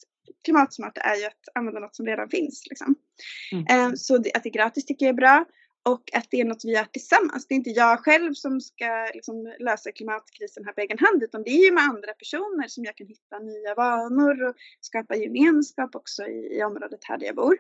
klimatsmarta 0.44 1.00
är 1.00 1.16
ju 1.16 1.24
att 1.24 1.48
använda 1.54 1.80
något 1.80 1.96
som 1.96 2.06
redan 2.06 2.28
finns. 2.28 2.66
Liksom. 2.70 2.94
Mm. 3.52 3.86
Um, 3.86 3.96
så 3.96 4.14
att 4.16 4.22
det 4.24 4.46
är 4.46 4.50
gratis 4.50 4.84
tycker 4.84 5.06
jag 5.06 5.12
är 5.12 5.16
bra 5.16 5.44
och 5.86 6.10
att 6.14 6.26
det 6.30 6.40
är 6.40 6.44
något 6.44 6.64
vi 6.64 6.72
gör 6.72 6.84
tillsammans. 6.84 7.46
Det 7.46 7.54
är 7.54 7.56
inte 7.56 7.70
jag 7.70 8.00
själv 8.04 8.34
som 8.34 8.60
ska 8.60 9.10
liksom 9.14 9.54
lösa 9.58 9.92
klimatkrisen 9.92 10.64
här 10.64 10.72
på 10.72 10.80
egen 10.80 10.98
hand 10.98 11.22
utan 11.22 11.42
det 11.42 11.50
är 11.50 11.64
ju 11.64 11.72
med 11.72 11.84
andra 11.84 12.12
personer 12.12 12.68
som 12.68 12.84
jag 12.84 12.96
kan 12.96 13.06
hitta 13.06 13.38
nya 13.38 13.74
vanor 13.74 14.42
och 14.42 14.54
skapa 14.80 15.16
gemenskap 15.16 15.94
också 15.94 16.22
i, 16.26 16.58
i 16.58 16.62
området 16.62 17.04
här 17.04 17.18
där 17.18 17.26
jag 17.26 17.36
bor. 17.36 17.58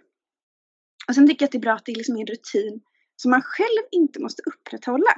Och 1.08 1.14
sen 1.14 1.28
tycker 1.28 1.42
jag 1.42 1.46
att 1.46 1.52
det 1.52 1.58
är 1.58 1.68
bra 1.68 1.72
att 1.72 1.84
det 1.84 1.92
är 1.92 1.96
liksom 1.96 2.16
en 2.16 2.26
rutin 2.26 2.80
som 3.16 3.30
man 3.30 3.42
själv 3.42 3.82
inte 3.90 4.20
måste 4.20 4.42
upprätthålla. 4.46 5.14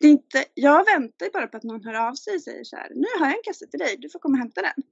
Det 0.00 0.06
är 0.06 0.10
inte, 0.10 0.44
jag 0.54 0.84
väntar 0.84 1.26
ju 1.26 1.32
bara 1.32 1.46
på 1.46 1.56
att 1.56 1.62
någon 1.62 1.84
hör 1.84 2.08
av 2.08 2.14
sig 2.14 2.34
och 2.34 2.42
säger 2.42 2.64
så 2.64 2.76
här, 2.76 2.90
nu 2.94 3.06
har 3.18 3.26
jag 3.26 3.36
en 3.36 3.42
kasse 3.44 3.66
till 3.66 3.80
dig, 3.80 3.96
du 3.98 4.10
får 4.10 4.18
komma 4.18 4.34
och 4.34 4.38
hämta 4.38 4.62
den. 4.62 4.82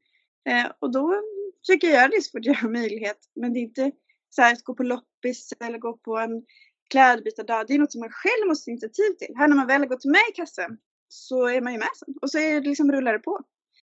Eh, 0.48 0.72
och 0.78 0.92
då 0.92 1.22
försöker 1.66 1.86
jag 1.86 1.96
göra 1.96 2.08
det 2.08 2.22
så 2.22 2.30
fort 2.30 2.44
jag 2.44 2.54
har 2.54 2.70
möjlighet. 2.70 3.18
Men 3.34 3.52
det 3.52 3.58
är 3.58 3.62
inte 3.62 3.92
så 4.30 4.42
här 4.42 4.52
att 4.52 4.64
gå 4.64 4.74
på 4.74 4.82
loppis 4.82 5.52
eller 5.60 5.78
gå 5.78 5.96
på 5.96 6.18
en 6.18 6.44
klädbytardag, 6.90 7.64
det 7.66 7.74
är 7.74 7.78
något 7.78 7.92
som 7.92 8.00
man 8.00 8.10
själv 8.10 8.48
måste 8.48 8.64
ta 8.64 8.70
initiativ 8.70 9.12
till. 9.18 9.34
Här 9.36 9.48
när 9.48 9.56
man 9.56 9.66
väl 9.66 9.80
har 9.80 9.88
gått 9.88 10.04
med 10.04 10.22
i 10.30 10.32
kassen 10.32 10.78
så 11.08 11.46
är 11.46 11.60
man 11.60 11.72
ju 11.72 11.78
med 11.78 11.88
sen 11.96 12.14
och 12.22 12.30
så 12.30 12.38
är 12.38 12.60
det 12.60 12.68
liksom 12.68 12.92
rullar 12.92 13.12
det 13.12 13.18
på. 13.18 13.40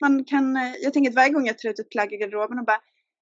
Man 0.01 0.25
kan, 0.25 0.57
eh, 0.57 0.75
jag 0.83 0.93
tänker 0.93 1.11
att 1.11 1.17
varje 1.17 1.33
gång 1.33 1.47
jag 1.47 1.59
tar 1.59 1.69
ut 1.69 1.79
ett 1.79 1.91
plagg 1.91 2.13
i 2.13 2.17
garderoben 2.17 2.59
och 2.59 2.65
bara 2.65 2.81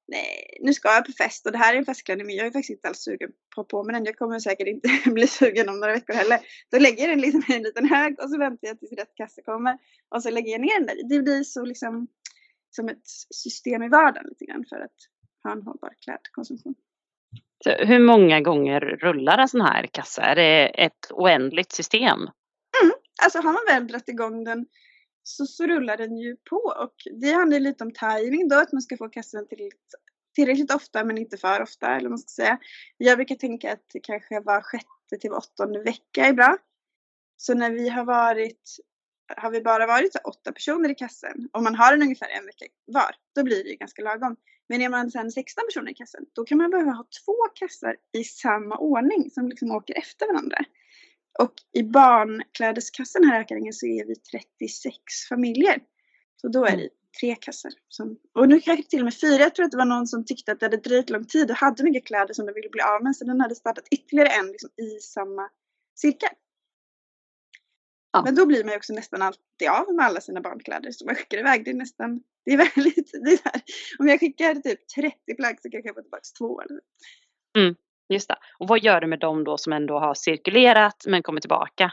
nej, 0.08 0.58
nu 0.60 0.74
ska 0.74 0.88
jag 0.88 1.06
på 1.06 1.12
fest 1.12 1.46
och 1.46 1.52
det 1.52 1.58
här 1.58 1.74
är 1.74 1.78
en 1.78 1.84
festklänning 1.84 2.26
men 2.26 2.37
jag 2.37 2.46
är 2.46 2.50
faktiskt 2.50 2.70
inte 2.70 2.88
alls 2.88 2.98
sugen 2.98 3.30
på 3.54 3.64
på 3.64 3.84
mig 3.84 3.94
den. 3.94 4.04
Jag 4.04 4.18
kommer 4.18 4.38
säkert 4.38 4.68
inte 4.68 4.88
bli 5.10 5.26
sugen 5.26 5.68
om 5.68 5.80
några 5.80 5.92
veckor 5.92 6.14
heller. 6.14 6.40
Då 6.70 6.78
lägger 6.78 7.02
jag 7.02 7.10
den 7.10 7.20
liksom 7.20 7.42
i 7.48 7.54
en 7.54 7.62
liten 7.62 7.88
hög 7.88 8.20
och 8.20 8.30
så 8.30 8.38
väntar 8.38 8.68
jag 8.68 8.80
tills 8.80 8.92
rätt 8.92 9.14
kasse 9.14 9.42
kommer 9.42 9.78
och 10.08 10.22
så 10.22 10.30
lägger 10.30 10.52
jag 10.52 10.60
ner 10.60 10.78
den 10.78 10.87
där. 10.87 11.08
Det 11.08 11.22
blir 11.22 11.44
så 11.44 11.64
liksom 11.64 12.08
som 12.70 12.88
ett 12.88 13.06
system 13.34 13.82
i 13.82 13.88
vardagen 13.88 14.28
lite 14.28 14.44
grann 14.44 14.64
för 14.68 14.76
att 14.76 14.96
ha 15.44 15.52
en 15.52 15.62
hållbar 15.62 15.94
klädkonsumtion. 16.04 16.75
Hur 17.78 17.98
många 17.98 18.40
gånger 18.40 18.80
rullar 18.80 19.38
en 19.38 19.48
sån 19.48 19.60
här 19.60 19.87
kassa? 19.87 20.22
Är 20.22 20.37
det 20.37 20.84
ett 20.84 21.10
oändligt 21.10 21.72
system? 21.72 22.18
Mm. 22.82 22.94
Alltså 23.22 23.38
har 23.38 23.52
man 23.52 23.64
väl 23.68 23.87
dragit 23.87 24.08
igång 24.08 24.44
den 24.44 24.66
så, 25.22 25.46
så 25.46 25.66
rullar 25.66 25.96
den 25.96 26.16
ju 26.16 26.37
på 26.37 26.56
och 26.56 26.94
det 27.20 27.32
handlar 27.32 27.60
lite 27.60 27.84
om 27.84 27.92
timing 27.92 28.48
då, 28.48 28.56
att 28.56 28.72
man 28.72 28.82
ska 28.82 28.96
få 28.96 29.08
kassan 29.08 29.46
tillräckligt, 29.48 29.94
tillräckligt 30.34 30.75
ofta 30.75 31.04
men 31.04 31.18
inte 31.18 31.37
för 31.37 31.62
ofta 31.62 31.87
eller 31.87 32.02
vad 32.02 32.10
man 32.10 32.18
ska 32.18 32.42
säga. 32.42 32.58
Jag 32.96 33.18
brukar 33.18 33.34
tänka 33.34 33.72
att 33.72 33.84
det 33.92 34.00
kanske 34.00 34.40
var 34.40 34.60
sjätte 34.60 35.16
till 35.20 35.32
åttonde 35.32 35.82
vecka 35.82 36.26
är 36.26 36.32
bra. 36.32 36.56
Så 37.37 37.54
när 37.54 37.70
vi 37.70 37.88
har 37.88 38.04
varit, 38.04 38.76
har 39.37 39.50
vi 39.50 39.60
bara 39.60 39.87
varit 39.87 40.12
så 40.12 40.18
åtta 40.18 40.52
personer 40.52 40.90
i 40.90 40.94
kassen 40.94 41.48
och 41.52 41.62
man 41.62 41.75
har 41.75 41.92
den 41.92 42.02
ungefär 42.02 42.28
en 42.28 42.46
vecka 42.46 42.64
var, 42.87 43.14
då 43.34 43.42
blir 43.42 43.64
det 43.64 43.70
ju 43.70 43.76
ganska 43.76 44.02
lagom. 44.02 44.37
Men 44.68 44.82
är 44.82 44.88
man 44.88 45.10
sen 45.10 45.32
16 45.32 45.64
personer 45.68 45.90
i 45.90 45.94
kassan, 45.94 46.25
då 46.32 46.44
kan 46.44 46.58
man 46.58 46.70
behöva 46.70 46.90
ha 46.90 47.06
två 47.25 47.37
kassar 47.54 47.96
i 48.12 48.25
samma 48.25 48.78
ordning 48.78 49.30
som 49.30 49.48
liksom 49.48 49.70
åker 49.70 49.98
efter 49.98 50.26
varandra. 50.26 50.58
Och 51.38 51.52
i 51.72 51.82
barnklädeskassen 51.82 53.25
här 53.25 53.38
i 53.38 53.42
Ökaringen 53.42 53.72
så 53.72 53.87
är 53.87 54.06
vi 54.06 54.16
36 54.16 54.94
familjer. 55.28 55.80
Så 56.40 56.48
då 56.48 56.64
är 56.64 56.76
det 56.76 56.88
tre 57.20 57.34
kassar. 57.34 57.72
Som, 57.88 58.18
och 58.34 58.48
nu 58.48 58.60
kanske 58.60 58.90
till 58.90 58.98
och 58.98 59.04
med 59.04 59.14
fyra. 59.14 59.42
Jag 59.42 59.54
tror 59.54 59.64
att 59.64 59.70
det 59.70 59.76
var 59.76 59.84
någon 59.84 60.06
som 60.06 60.25
tyckte 60.25 60.52
att 60.52 60.60
det 60.60 60.66
hade 60.66 60.76
dröjt 60.76 61.10
lång 61.10 61.25
tid 61.25 61.50
och 61.50 61.56
hade 61.56 61.84
mycket 61.84 62.06
kläder 62.06 62.34
som 62.34 62.46
de 62.46 62.52
ville 62.52 62.68
bli 62.68 62.80
av 62.80 63.02
med. 63.02 63.16
Så 63.16 63.25
den 63.25 63.40
hade 63.40 63.54
startat 63.54 63.88
ytterligare 63.90 64.28
en 64.28 64.46
liksom, 64.46 64.70
i 64.76 65.00
samma 65.00 65.48
cirkel. 65.94 66.30
Ja. 68.18 68.22
Men 68.25 68.34
då 68.34 68.46
blir 68.46 68.64
man 68.64 68.72
ju 68.72 68.76
också 68.76 68.92
nästan 68.92 69.22
alltid 69.22 69.68
av 69.70 69.94
med 69.94 70.06
alla 70.06 70.20
sina 70.20 70.40
barnkläder 70.40 70.90
som 70.90 71.06
man 71.06 71.14
skickar 71.14 71.38
iväg. 71.38 71.64
Det 71.64 71.70
är 71.70 71.75
nästan, 71.75 72.20
det 72.44 72.52
är 72.52 72.56
väldigt, 72.56 73.10
det 73.25 73.30
är 73.30 73.40
här, 73.44 73.62
om 73.98 74.08
jag 74.08 74.20
skickar 74.20 74.54
typ 74.54 74.88
30 74.88 75.37
plagg 75.37 75.58
så 75.62 75.70
kanske 75.70 75.88
jag 75.88 75.94
får 75.94 76.02
tillbaka 76.02 76.22
två. 76.38 76.60
Eller? 76.60 76.80
Mm, 77.58 77.75
just 78.08 78.28
det. 78.28 78.37
Och 78.58 78.68
vad 78.68 78.82
gör 78.82 79.00
du 79.00 79.06
med 79.06 79.20
dem 79.20 79.44
då 79.44 79.58
som 79.58 79.72
ändå 79.72 79.98
har 79.98 80.14
cirkulerat 80.14 81.04
men 81.06 81.22
kommer 81.22 81.40
tillbaka? 81.40 81.92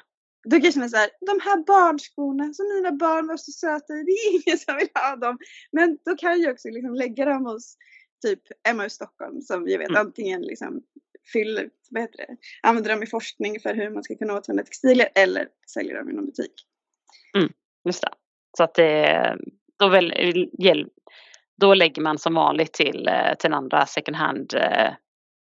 Då 0.49 0.59
kanske 0.59 0.79
man 0.79 0.89
säger, 0.89 1.09
de 1.19 1.39
här 1.43 1.63
barnskorna 1.63 2.53
som 2.53 2.65
mina 2.75 2.91
barn 2.91 3.27
var 3.27 3.37
så 3.37 3.51
söta 3.51 3.93
i, 3.93 4.03
det 4.03 4.11
är 4.11 4.31
ingen 4.31 4.57
som 4.57 4.75
vill 4.75 4.89
ha 4.93 5.15
dem. 5.15 5.37
Men 5.71 5.97
då 6.05 6.15
kan 6.15 6.41
jag 6.41 6.53
också 6.53 6.69
liksom 6.69 6.93
lägga 6.93 7.25
dem 7.25 7.45
hos 7.45 7.77
typ 8.25 8.39
Emma 8.67 8.85
i 8.85 8.89
Stockholm 8.89 9.41
som 9.41 9.67
jag 9.67 9.79
vet 9.79 9.89
mm. 9.89 10.01
antingen 10.01 10.41
liksom 10.41 10.81
fyller, 11.33 11.69
vad 11.89 12.01
heter 12.01 12.17
det, 12.17 12.37
använder 12.63 12.89
dem 12.89 13.03
i 13.03 13.07
forskning 13.07 13.59
för 13.59 13.73
hur 13.73 13.89
man 13.89 14.03
ska 14.03 14.15
kunna 14.15 14.33
återvända 14.33 14.63
textilier 14.63 15.09
eller 15.15 15.47
säljer 15.73 15.97
dem 15.97 16.09
i 16.09 16.13
någon 16.13 16.25
butik. 16.25 16.53
Mm, 17.37 17.49
just 17.85 18.01
det. 18.01 18.09
Så 18.57 18.63
att 18.63 18.73
det, 18.73 19.37
då, 19.79 19.89
väl, 19.89 20.13
då 21.57 21.73
lägger 21.73 22.01
man 22.01 22.17
som 22.17 22.33
vanligt 22.33 22.73
till, 22.73 23.07
eh, 23.07 23.35
till 23.39 23.53
andra 23.53 23.85
second 23.85 24.17
hand 24.17 24.53
eh, 24.53 24.93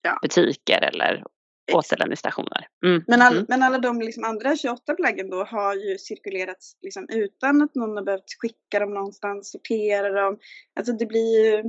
ja. 0.02 0.18
butiker 0.23 0.83
eller 0.83 1.25
återlämningsstationer. 1.73 2.68
Mm. 2.87 3.04
Men, 3.06 3.23
all, 3.23 3.33
mm. 3.33 3.47
men 3.49 3.62
alla 3.62 3.78
de 3.78 4.00
liksom 4.00 4.25
andra 4.25 4.56
28 4.56 4.95
plaggen 4.95 5.30
då 5.30 5.45
har 5.45 5.75
ju 5.75 5.99
cirkulerats 5.99 6.76
liksom 6.83 7.06
utan 7.09 7.62
att 7.62 7.75
någon 7.75 7.97
har 7.97 8.04
behövt 8.04 8.40
skicka 8.42 8.78
dem 8.78 8.95
någonstans, 8.95 9.50
sortera 9.50 10.23
dem. 10.23 10.38
Alltså 10.76 10.92
det 10.92 11.06
blir 11.06 11.45
ju 11.45 11.54
eh, 11.54 11.64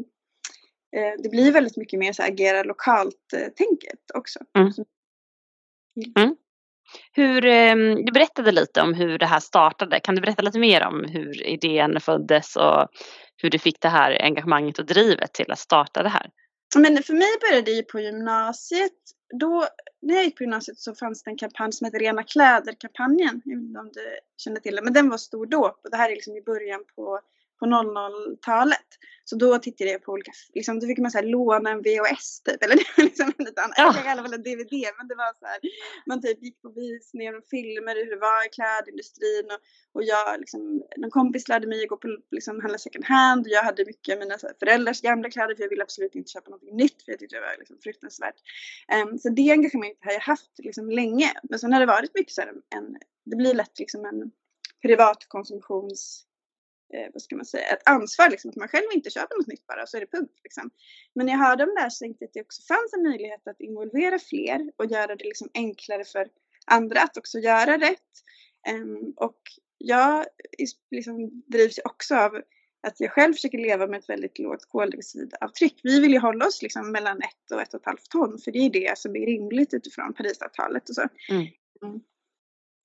det 1.24 1.30
blir 1.30 1.52
väldigt 1.52 1.78
mycket 1.78 2.00
mer 2.00 2.14
så 2.14 2.24
agera 2.24 2.64
lokalt-tänket 2.64 4.12
eh, 4.14 4.20
också. 4.20 4.40
Mm. 4.58 4.72
Mm. 6.18 6.36
Hur, 7.12 7.46
eh, 7.46 7.76
du 8.06 8.12
berättade 8.12 8.52
lite 8.52 8.82
om 8.82 8.94
hur 8.94 9.18
det 9.18 9.26
här 9.26 9.40
startade. 9.40 10.00
Kan 10.00 10.16
du 10.16 10.22
berätta 10.22 10.42
lite 10.42 10.60
mer 10.60 10.88
om 10.88 11.04
hur 11.04 11.48
idén 11.48 12.00
föddes 12.00 12.56
och 12.56 12.88
hur 13.38 13.50
du 13.50 13.60
fick 13.60 13.82
det 13.82 13.90
här 13.90 14.22
engagemanget 14.22 14.80
och 14.80 14.86
drivet 14.86 15.34
till 15.34 15.52
att 15.52 15.60
starta 15.60 16.04
det 16.04 16.10
här? 16.10 16.30
Men 16.76 17.04
för 17.04 17.14
mig 17.14 17.38
började 17.42 17.72
det 17.72 17.84
på 17.84 18.00
gymnasiet. 18.00 18.94
Då, 19.40 19.66
när 20.02 20.16
jag 20.16 20.24
gick 20.26 20.38
på 20.38 20.44
gymnasiet 20.44 20.78
så 20.80 20.96
fanns 20.96 21.24
det 21.24 21.32
en 21.32 21.38
kampanj 21.38 21.72
som 21.72 21.86
hette 21.86 21.98
Rena 21.98 22.24
kläder-kampanjen. 22.24 23.42
Jag 23.46 23.56
vet 23.56 23.64
inte 23.64 23.80
om 23.80 23.92
du 23.94 24.02
känner 24.38 24.60
till 24.60 24.76
det, 24.76 24.82
men 24.82 24.94
den 24.94 25.10
var 25.10 25.18
stor 25.18 25.46
då. 25.46 25.66
Och 25.84 25.92
det 25.92 25.98
här 25.98 26.10
är 26.10 26.16
liksom 26.16 26.38
i 26.38 26.42
början 26.42 26.84
på 26.96 27.20
på 27.60 27.66
00-talet. 27.66 28.88
Så 29.30 29.36
då 29.36 29.58
tittade 29.58 29.92
jag 29.92 30.04
på 30.04 30.12
olika, 30.12 30.32
liksom, 30.54 30.80
då 30.80 30.88
fick 30.88 30.98
man 30.98 31.12
så 31.12 31.18
här, 31.18 31.26
låna 31.26 31.70
en 31.70 31.82
VHS 31.82 32.42
typ, 32.42 32.64
eller 32.64 32.76
det 32.80 32.98
var 32.98 33.04
liksom 33.04 33.34
en 33.38 33.46
liten, 33.46 33.72
ja. 33.78 33.94
jag 33.96 34.04
kallade 34.04 34.36
en 34.36 34.44
DVD, 34.44 34.74
men 34.98 35.08
det 35.08 35.16
var 35.16 35.34
så 35.40 35.46
här, 35.46 35.60
man 36.06 36.22
typ 36.22 36.44
gick 36.44 36.62
på 36.62 36.70
visningar 36.70 37.34
och 37.38 37.46
filmer 37.50 37.96
hur 37.96 38.10
det 38.10 38.22
var 38.30 38.46
i 38.46 38.50
klädindustrin 38.50 39.46
och, 39.54 39.60
och 39.96 40.04
jag, 40.04 40.40
liksom, 40.40 40.84
en 40.90 41.10
kompis 41.10 41.48
lärde 41.48 41.68
mig 41.68 41.84
att 41.84 41.90
gå 41.90 41.98
på, 41.98 42.18
liksom, 42.32 42.62
handla 42.62 42.78
second 42.78 43.06
hand 43.06 43.46
och 43.46 43.52
jag 43.52 43.64
hade 43.64 43.86
mycket 43.86 44.14
av 44.14 44.20
mina 44.20 44.36
här, 44.44 44.54
föräldrars 44.60 45.02
gamla 45.02 45.30
kläder 45.30 45.56
för 45.56 45.64
jag 45.64 45.70
ville 45.70 45.84
absolut 45.84 46.16
inte 46.16 46.32
köpa 46.32 46.50
något 46.50 46.74
nytt 46.74 47.04
för 47.04 47.12
jag 47.12 47.20
tyckte 47.20 47.36
det 47.36 47.42
var 47.42 47.56
liksom, 47.60 47.78
fruktansvärt. 47.84 48.40
Um, 48.96 49.18
så 49.18 49.30
det 49.30 49.52
engagemanget 49.52 49.98
har 50.02 50.12
jag 50.12 50.20
haft 50.20 50.52
liksom, 50.58 50.90
länge, 50.90 51.34
men 51.50 51.60
sen 51.60 51.74
har 51.74 51.80
det 51.80 51.86
varit 51.86 52.16
mycket 52.16 52.34
så 52.34 52.42
här, 52.42 52.54
en, 52.76 52.98
det 53.26 53.36
blir 53.36 53.54
lätt 53.54 53.80
liksom 53.80 54.06
en 54.06 54.32
privatkonsumtions 54.82 56.27
eh, 56.94 57.12
vad 57.14 57.22
ska 57.22 57.36
man 57.36 57.46
säga, 57.46 57.68
ett 57.68 57.90
ansvar 57.90 58.30
liksom, 58.30 58.50
att 58.50 58.56
man 58.56 58.68
själv 58.68 58.86
inte 58.94 59.10
köper 59.10 59.38
något 59.38 59.48
nytt 59.48 59.68
bara 59.68 59.86
så 59.86 59.98
är 59.98 60.02
det 60.02 60.12
punkt. 60.18 60.40
Liksom. 60.44 60.70
Men 61.16 61.26
när 61.26 61.34
jag 61.34 61.40
hörde 61.40 61.64
om 61.64 61.74
det 61.76 61.82
här 61.82 61.90
så 61.90 62.04
tänkte 62.04 62.24
jag 62.24 62.28
att 62.28 62.34
det 62.34 62.42
också 62.42 62.62
fanns 62.62 62.94
en 62.94 63.04
möjlighet 63.04 63.48
att 63.48 63.62
involvera 63.62 64.20
fler 64.20 64.72
och 64.76 64.86
göra 64.86 65.16
det 65.16 65.26
liksom 65.26 65.50
enklare 65.54 66.04
för 66.04 66.28
andra 66.66 67.02
att 67.02 67.18
också 67.18 67.40
göra 67.40 67.78
rätt. 67.78 68.14
Um, 68.72 69.14
och 69.16 69.42
jag 69.78 70.26
liksom 70.92 71.44
drivs 71.48 71.80
också 71.84 72.16
av 72.16 72.42
att 72.88 73.00
jag 73.00 73.12
själv 73.12 73.34
försöker 73.34 73.58
leva 73.58 73.88
med 73.88 74.00
ett 74.00 74.10
väldigt 74.10 74.40
lågt 74.40 74.66
koldioxidavtryck. 74.66 75.80
Vi 75.84 76.00
vill 76.00 76.14
ju 76.14 76.20
hålla 76.20 76.46
oss 76.46 76.62
liksom 76.62 76.92
mellan 76.92 77.18
ett 77.18 77.52
och 77.52 77.62
ett 77.62 77.74
och 77.74 77.80
ett 77.80 77.86
halvt 77.86 78.10
ton 78.10 78.40
för 78.40 78.52
det 78.52 78.60
är 78.60 78.70
det 78.70 78.98
som 78.98 79.16
är 79.16 79.26
rimligt 79.26 79.74
utifrån 79.74 80.14
Parisavtalet 80.14 80.90
och 80.90 80.96
så. 80.96 81.08
Mm. 81.30 81.48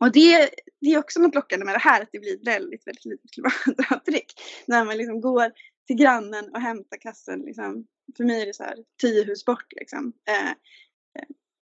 Och 0.03 0.13
det, 0.13 0.51
det 0.81 0.87
är 0.87 0.99
också 0.99 1.21
något 1.21 1.35
lockande 1.35 1.67
med 1.67 1.75
det 1.75 1.79
här, 1.79 2.03
att 2.03 2.09
det 2.13 2.19
blir 2.19 2.45
väldigt, 2.45 2.87
väldigt 2.87 3.05
litet 3.05 3.31
klimatavtryck. 3.33 4.33
När 4.67 4.85
man 4.85 4.97
liksom 4.97 5.21
går 5.21 5.53
till 5.87 5.97
grannen 5.97 6.51
och 6.55 6.61
hämtar 6.61 6.97
kassen. 6.97 7.41
Liksom. 7.41 7.87
För 8.17 8.25
mig 8.25 8.43
är 8.43 8.47
det 8.47 8.55
så 8.55 8.63
här 8.63 8.77
tio 9.01 9.25
hus 9.25 9.45
bort 9.45 9.67
liksom. 9.71 10.13
Eh, 10.29 10.51
eh, 10.51 11.29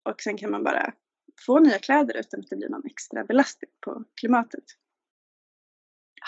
och 0.09 0.21
sen 0.21 0.37
kan 0.37 0.51
man 0.51 0.63
bara 0.63 0.93
få 1.45 1.59
nya 1.59 1.79
kläder 1.79 2.17
utan 2.17 2.39
att 2.39 2.49
det 2.49 2.55
blir 2.55 2.69
någon 2.69 2.85
extra 2.85 3.23
belastning 3.23 3.71
på 3.85 4.03
klimatet. 4.19 4.63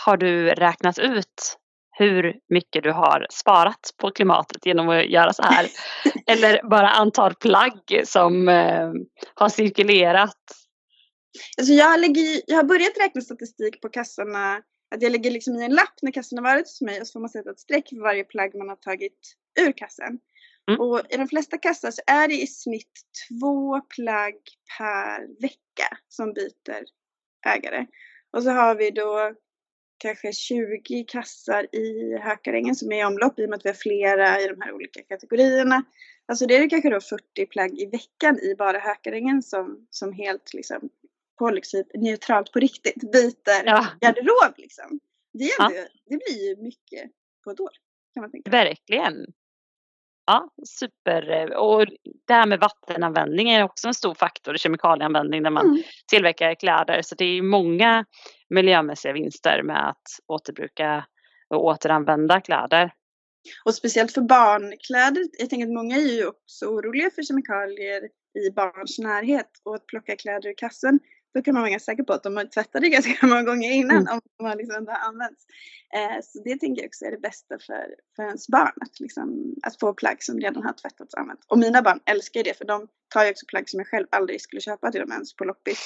Har 0.06 0.18
du 0.18 0.50
räknat 0.50 1.00
ut 1.00 1.58
hur 1.92 2.39
mycket 2.50 2.84
du 2.84 2.92
har 2.92 3.27
sparat 3.30 3.94
på 3.98 4.12
klimatet 4.12 4.66
genom 4.66 4.89
att 4.89 5.10
göra 5.10 5.34
så 5.34 5.44
här? 5.44 5.68
Eller 6.27 6.70
bara 6.70 6.89
antal 6.89 7.36
plagg 7.36 8.01
som 8.04 8.50
eh, 8.50 8.92
har 9.36 9.50
cirkulerat 9.50 10.66
Alltså 11.58 11.74
jag, 11.74 12.00
lägger, 12.00 12.41
jag 12.48 12.56
har 12.56 12.63
börjat 12.63 12.98
räkna 12.98 13.22
statistik 13.22 13.82
på 13.82 13.89
kassorna. 13.89 14.63
Att 14.96 15.01
jag 15.01 15.12
lägger 15.12 15.32
liksom 15.32 15.56
i 15.56 15.65
en 15.65 15.75
lapp 15.75 16.01
när 16.01 16.12
kassan 16.12 16.38
har 16.38 16.44
varit 16.44 16.65
hos 16.65 16.82
mig 16.82 17.01
och 17.01 17.08
så 17.08 17.12
får 17.12 17.20
man 17.20 17.29
sätta 17.29 17.50
ett 17.50 17.60
streck 17.60 17.89
för 17.89 18.01
varje 18.01 18.24
plagg 18.24 18.56
man 18.56 18.70
har 18.70 18.75
tagit 18.75 19.36
ur 19.60 19.72
kassen. 19.72 20.20
Mm. 20.70 20.82
Och 20.82 21.01
i 21.10 21.17
de 21.17 21.27
flesta 21.27 21.58
kassar 21.58 21.91
så 21.91 22.01
är 22.08 22.27
det 22.27 22.41
i 22.41 22.48
snitt 22.48 23.01
två 23.29 23.82
plagg 23.82 24.36
per 24.77 25.41
vecka 25.41 25.98
som 26.08 26.34
byter 26.34 26.84
ägare. 27.46 27.86
Och 28.32 28.44
så 28.44 28.50
har 28.50 28.75
vi 28.75 28.91
då 28.91 29.34
kanske 29.98 30.34
20 30.34 31.03
kassar 31.08 31.75
i 31.75 32.17
Hökarängen 32.17 32.75
som 32.75 32.91
är 32.91 33.01
i 33.01 33.06
omlopp 33.06 33.39
i 33.39 33.46
och 33.46 33.50
med 33.50 33.58
att 33.58 33.65
vi 33.65 33.70
har 33.70 33.75
flera 33.75 34.41
i 34.41 34.48
de 34.48 34.62
här 34.62 34.72
olika 34.72 35.01
kategorierna. 35.01 35.84
Alltså 36.25 36.46
det 36.46 36.56
är 36.56 36.70
kanske 36.70 36.89
då 36.89 37.01
40 37.01 37.46
plagg 37.46 37.79
i 37.79 37.86
veckan 37.86 38.39
i 38.39 38.56
bara 38.56 38.79
Hökarängen 38.79 39.44
som, 39.44 39.88
som 39.89 40.13
helt 40.13 40.53
liksom 40.53 40.89
kollektivneutralt 41.38 42.51
på 42.51 42.60
riktigt 42.60 43.12
byter 43.12 43.65
ja. 43.65 43.88
garderob 44.01 44.53
liksom. 44.58 45.00
Det, 45.34 45.51
ja. 45.58 45.72
det 46.10 46.17
blir 46.17 46.50
ju 46.50 46.63
mycket 46.63 47.12
på 47.44 47.51
ett 47.51 47.60
år. 47.60 47.72
Kan 48.13 48.22
man 48.22 48.32
tänka. 48.32 48.51
Verkligen. 48.51 49.25
Ja, 50.25 50.50
super. 50.65 51.56
Och 51.56 51.86
det 52.27 52.34
här 52.34 52.46
med 52.46 52.60
vattenanvändning 52.60 53.50
är 53.50 53.63
också 53.63 53.88
en 53.88 53.94
stor 53.94 54.13
faktor 54.13 54.58
kemikalieanvändning 54.58 55.44
när 55.44 55.50
man 55.50 55.65
mm. 55.65 55.84
tillverkar 56.08 56.56
kläder. 56.56 57.01
Så 57.01 57.15
det 57.15 57.25
är 57.25 57.41
många 57.41 58.06
miljömässiga 58.50 59.13
vinster 59.13 59.63
med 59.63 59.89
att 59.89 60.03
återbruka 60.27 61.06
och 61.50 61.65
återanvända 61.65 62.41
kläder. 62.41 62.94
Och 63.65 63.75
speciellt 63.75 64.13
för 64.13 64.22
barnkläder. 64.22 65.24
Jag 65.39 65.50
tänker 65.50 65.67
att 65.67 65.74
många 65.74 65.96
är 65.96 66.17
ju 66.17 66.27
också 66.27 66.65
oroliga 66.65 67.10
för 67.10 67.24
kemikalier 67.24 68.01
i 68.46 68.51
barns 68.51 69.00
närhet 69.00 69.50
och 69.63 69.75
att 69.75 69.86
plocka 69.86 70.15
kläder 70.15 70.50
ur 70.50 70.53
kassen 70.58 71.00
då 71.38 71.44
kan 71.44 71.53
man 71.53 71.62
vara 71.63 71.72
ganska 71.72 71.91
säker 71.91 72.03
på 72.03 72.13
att 72.13 72.24
de 72.24 72.38
har 72.38 72.46
tvättat 72.46 72.82
det 72.82 72.89
ganska 72.98 73.27
många 73.27 73.44
gånger 73.44 73.72
innan 73.72 73.98
mm. 73.98 74.13
om 74.13 74.22
de 74.38 74.46
har 74.46 74.56
liksom 74.56 74.88
använts. 74.89 75.46
Eh, 75.94 76.22
så 76.24 76.41
det 76.44 76.58
tänker 76.58 76.82
jag 76.82 76.88
också 76.88 77.06
är 77.06 77.12
det 77.12 77.17
bästa 77.17 77.60
för, 77.60 77.86
för 78.15 78.24
ens 78.24 78.48
barn, 78.48 78.74
att, 78.82 79.00
liksom, 79.00 79.56
att 79.63 79.79
få 79.79 79.94
plagg 79.94 80.24
som 80.24 80.39
redan 80.39 80.63
har 80.63 80.74
tvättats 80.74 81.13
och 81.13 81.20
använts. 81.20 81.46
Och 81.48 81.60
mina 81.60 81.82
barn 81.82 82.00
älskar 82.06 82.44
det 82.44 82.58
för 82.58 82.65
de 82.65 82.88
tar 83.13 83.24
ju 83.24 83.32
också 83.32 83.46
plagg 83.46 83.70
som 83.70 83.79
jag 83.79 83.88
själv 83.88 84.08
aldrig 84.10 84.41
skulle 84.41 84.62
köpa 84.62 84.91
till 84.91 85.01
dem 85.01 85.12
ens 85.12 85.36
på 85.36 85.44
loppis. 85.44 85.79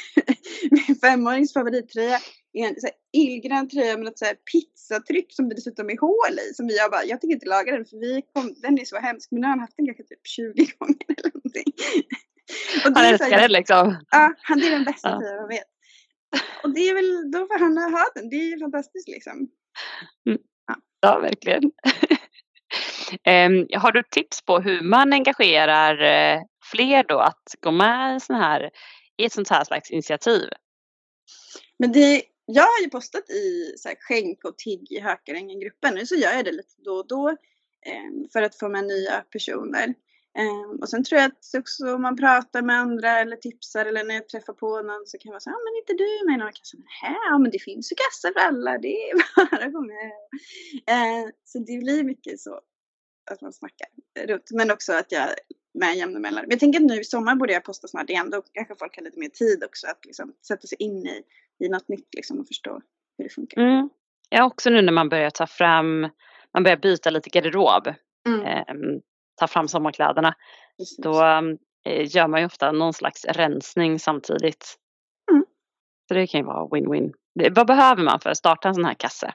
Min 0.70 0.96
femårings 0.96 1.52
favorittröja 1.52 2.18
är 2.52 2.68
en 2.68 2.74
illgrön 3.12 3.68
tröja 3.68 3.98
med 3.98 4.08
ett 4.08 4.18
så 4.18 4.24
här 4.24 4.34
pizzatryck 4.34 5.32
som 5.32 5.48
det 5.48 5.54
dessutom 5.54 5.90
är 5.90 5.98
hål 6.00 6.38
i. 6.50 6.54
Som 6.54 6.66
vi 6.66 6.78
har 6.78 6.90
bara, 6.90 7.04
jag 7.04 7.20
tänker 7.20 7.34
inte 7.34 7.48
laga 7.48 7.72
den 7.72 7.84
för 7.84 7.96
vi 7.96 8.22
kom, 8.34 8.54
den 8.56 8.78
är 8.78 8.84
så 8.84 8.98
hemsk 8.98 9.30
men 9.30 9.40
nu 9.40 9.46
har 9.46 9.50
han 9.50 9.60
haft 9.60 9.76
den 9.76 9.86
kanske 9.86 10.02
typ 10.02 10.26
20 10.26 10.52
gånger 10.78 11.06
eller 11.08 11.30
någonting. 11.34 11.72
Han 12.84 13.04
älskar 13.04 13.38
det 13.38 13.48
liksom. 13.48 14.04
Ja, 14.10 14.34
han 14.42 14.62
är 14.62 14.70
den 14.70 14.84
bästa 14.84 15.08
ja. 15.08 15.22
jag 15.22 15.48
vet. 15.48 15.64
Och 16.62 16.74
det 16.74 16.80
är 16.80 16.94
väl, 16.94 17.30
då 17.30 17.38
får 17.38 17.58
han 17.58 17.92
ha 17.92 18.06
den. 18.14 18.28
Det 18.28 18.36
är 18.36 18.50
ju 18.50 18.58
fantastiskt 18.58 19.08
liksom. 19.08 19.48
Mm. 20.26 20.38
Ja. 20.66 20.74
ja, 21.00 21.18
verkligen. 21.18 21.64
um, 21.64 21.70
har 23.80 23.92
du 23.92 24.02
tips 24.02 24.42
på 24.42 24.60
hur 24.60 24.82
man 24.82 25.12
engagerar 25.12 25.94
uh, 25.94 26.42
fler 26.72 27.04
då 27.08 27.18
att 27.18 27.54
gå 27.60 27.70
med 27.70 28.16
i, 28.16 28.20
sån 28.20 28.36
här, 28.36 28.70
i 29.16 29.24
ett 29.24 29.32
sånt 29.32 29.50
här 29.50 29.64
slags 29.64 29.90
initiativ? 29.90 30.48
Men 31.78 31.92
det, 31.92 32.22
jag 32.46 32.62
har 32.62 32.80
ju 32.82 32.90
postat 32.90 33.30
i 33.30 33.74
så 33.76 33.88
här, 33.88 33.96
skänk 34.00 34.44
och 34.44 34.58
tigg 34.58 34.92
i 34.92 35.00
Hökarängen-gruppen. 35.00 35.94
Nu 35.94 36.06
så 36.06 36.14
gör 36.14 36.32
jag 36.32 36.44
det 36.44 36.52
lite 36.52 36.74
då 36.84 36.92
och 36.92 37.08
då 37.08 37.28
um, 37.28 38.28
för 38.32 38.42
att 38.42 38.58
få 38.58 38.68
med 38.68 38.84
nya 38.84 39.24
personer. 39.32 39.94
Um, 40.38 40.78
och 40.80 40.88
sen 40.88 41.04
tror 41.04 41.20
jag 41.20 41.26
att 41.26 41.54
också 41.58 41.94
om 41.94 42.02
man 42.02 42.16
pratar 42.16 42.62
med 42.62 42.76
andra 42.76 43.18
eller 43.18 43.36
tipsar 43.36 43.86
eller 43.86 44.04
när 44.04 44.14
jag 44.14 44.28
träffar 44.28 44.52
på 44.52 44.82
någon 44.82 45.06
så 45.06 45.18
kan 45.18 45.32
man 45.32 45.40
säga, 45.40 45.52
ja 45.52 45.56
ah, 45.56 45.64
men 45.64 45.80
inte 45.80 46.04
du 46.04 46.26
med 46.26 46.34
i 46.34 46.38
några 46.38 46.52
kassar? 46.52 46.78
Nej, 46.78 47.16
ja 47.30 47.38
men 47.38 47.50
det 47.50 47.58
finns 47.58 47.92
ju 47.92 47.96
kassar 47.96 48.32
för 48.32 48.40
alla, 48.40 48.78
det 48.78 49.10
är 49.10 49.14
bara 49.36 49.66
att 49.66 49.72
gå 49.72 49.80
med. 49.80 50.12
Uh, 50.90 51.30
så 51.44 51.58
det 51.58 51.78
blir 51.78 52.04
mycket 52.04 52.40
så 52.40 52.60
att 53.30 53.40
man 53.40 53.52
snackar 53.52 53.88
runt. 54.26 54.50
Men 54.50 54.70
också 54.70 54.92
att 54.92 55.12
jag 55.12 55.28
med 55.74 55.96
jämna 55.96 56.18
mellanrum. 56.18 56.50
Jag 56.50 56.60
tänker 56.60 56.80
att 56.80 56.86
nu 56.86 57.00
i 57.00 57.04
sommar 57.04 57.34
borde 57.34 57.52
jag 57.52 57.64
posta 57.64 57.88
snart 57.88 58.10
igen. 58.10 58.30
Då 58.30 58.42
kanske 58.52 58.74
folk 58.74 58.96
har 58.96 59.04
lite 59.04 59.18
mer 59.18 59.28
tid 59.28 59.64
också 59.64 59.86
att 59.86 60.04
liksom 60.04 60.32
sätta 60.48 60.66
sig 60.66 60.76
in 60.80 61.06
i, 61.06 61.22
i 61.58 61.68
något 61.68 61.88
nytt 61.88 62.14
liksom 62.16 62.40
och 62.40 62.46
förstå 62.46 62.80
hur 63.18 63.24
det 63.24 63.30
funkar. 63.30 63.60
Mm. 63.60 63.88
Ja, 64.28 64.44
också 64.44 64.70
nu 64.70 64.82
när 64.82 64.92
man 64.92 65.08
börjar 65.08 65.30
ta 65.30 65.46
fram, 65.46 66.00
man 66.54 66.62
börjar 66.62 66.76
byta 66.76 67.10
lite 67.10 67.30
garderob. 67.30 67.94
Mm. 68.26 69.00
Ta 69.38 69.46
fram 69.46 69.68
sommarkläderna. 69.68 70.34
Precis. 70.78 70.96
Då 70.96 71.22
eh, 71.84 72.16
gör 72.16 72.28
man 72.28 72.40
ju 72.40 72.46
ofta 72.46 72.72
någon 72.72 72.92
slags 72.92 73.24
rensning 73.24 73.98
samtidigt. 73.98 74.76
Mm. 75.30 75.44
Så 76.08 76.14
det 76.14 76.26
kan 76.26 76.40
ju 76.40 76.46
vara 76.46 76.66
win-win. 76.66 77.12
Vad 77.50 77.66
behöver 77.66 78.02
man 78.02 78.20
för 78.20 78.30
att 78.30 78.38
starta 78.38 78.68
en 78.68 78.74
sån 78.74 78.84
här 78.84 78.94
kasse? 78.94 79.32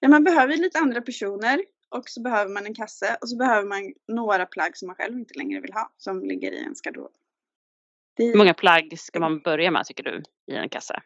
Ja, 0.00 0.08
man 0.08 0.24
behöver 0.24 0.56
lite 0.56 0.78
andra 0.78 1.00
personer 1.00 1.64
och 1.88 2.08
så 2.08 2.22
behöver 2.22 2.50
man 2.50 2.66
en 2.66 2.74
kasse 2.74 3.16
och 3.20 3.28
så 3.28 3.36
behöver 3.36 3.68
man 3.68 3.92
några 4.08 4.46
plagg 4.46 4.76
som 4.76 4.86
man 4.86 4.96
själv 4.96 5.18
inte 5.18 5.34
längre 5.34 5.60
vill 5.60 5.72
ha 5.72 5.92
som 5.96 6.20
ligger 6.20 6.52
i 6.52 6.56
ens 6.56 6.80
garderob. 6.80 7.12
Hur 8.16 8.36
många 8.36 8.54
plagg 8.54 8.98
ska 8.98 9.20
man 9.20 9.40
börja 9.40 9.70
med 9.70 9.84
tycker 9.84 10.02
du 10.02 10.22
i 10.52 10.56
en 10.56 10.68
kasse? 10.68 11.02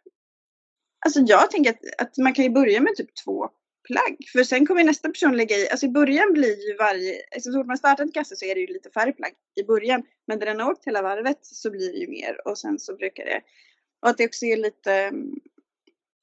Alltså 1.04 1.20
jag 1.20 1.50
tänker 1.50 1.70
att, 1.70 1.80
att 1.98 2.16
man 2.18 2.34
kan 2.34 2.44
ju 2.44 2.50
börja 2.50 2.80
med 2.80 2.96
typ 2.96 3.14
två 3.24 3.50
plagg. 3.88 4.16
För 4.32 4.44
sen 4.44 4.66
kommer 4.66 4.84
nästa 4.84 5.08
person 5.08 5.36
lägga 5.36 5.56
i, 5.56 5.68
alltså 5.70 5.86
i 5.86 5.88
början 5.88 6.32
blir 6.32 6.68
ju 6.68 6.76
varje, 6.76 7.22
alltså 7.34 7.52
så 7.52 7.58
fort 7.58 7.66
man 7.66 7.78
startar 7.78 8.04
en 8.04 8.12
kasse 8.12 8.36
så 8.36 8.44
är 8.44 8.54
det 8.54 8.60
ju 8.60 8.66
lite 8.66 8.90
färre 8.90 9.12
plagg 9.12 9.32
i 9.60 9.64
början. 9.64 10.02
Men 10.26 10.38
när 10.38 10.46
den 10.46 10.60
har 10.60 10.70
åkt 10.70 10.86
hela 10.86 11.02
varvet 11.02 11.38
så 11.42 11.70
blir 11.70 11.92
det 11.92 11.98
ju 11.98 12.08
mer 12.08 12.48
och 12.48 12.58
sen 12.58 12.78
så 12.78 12.96
brukar 12.96 13.24
det, 13.24 13.40
och 14.02 14.08
att 14.08 14.18
det 14.18 14.26
också 14.26 14.46
är 14.46 14.56
lite, 14.56 14.92
mm, 14.92 15.40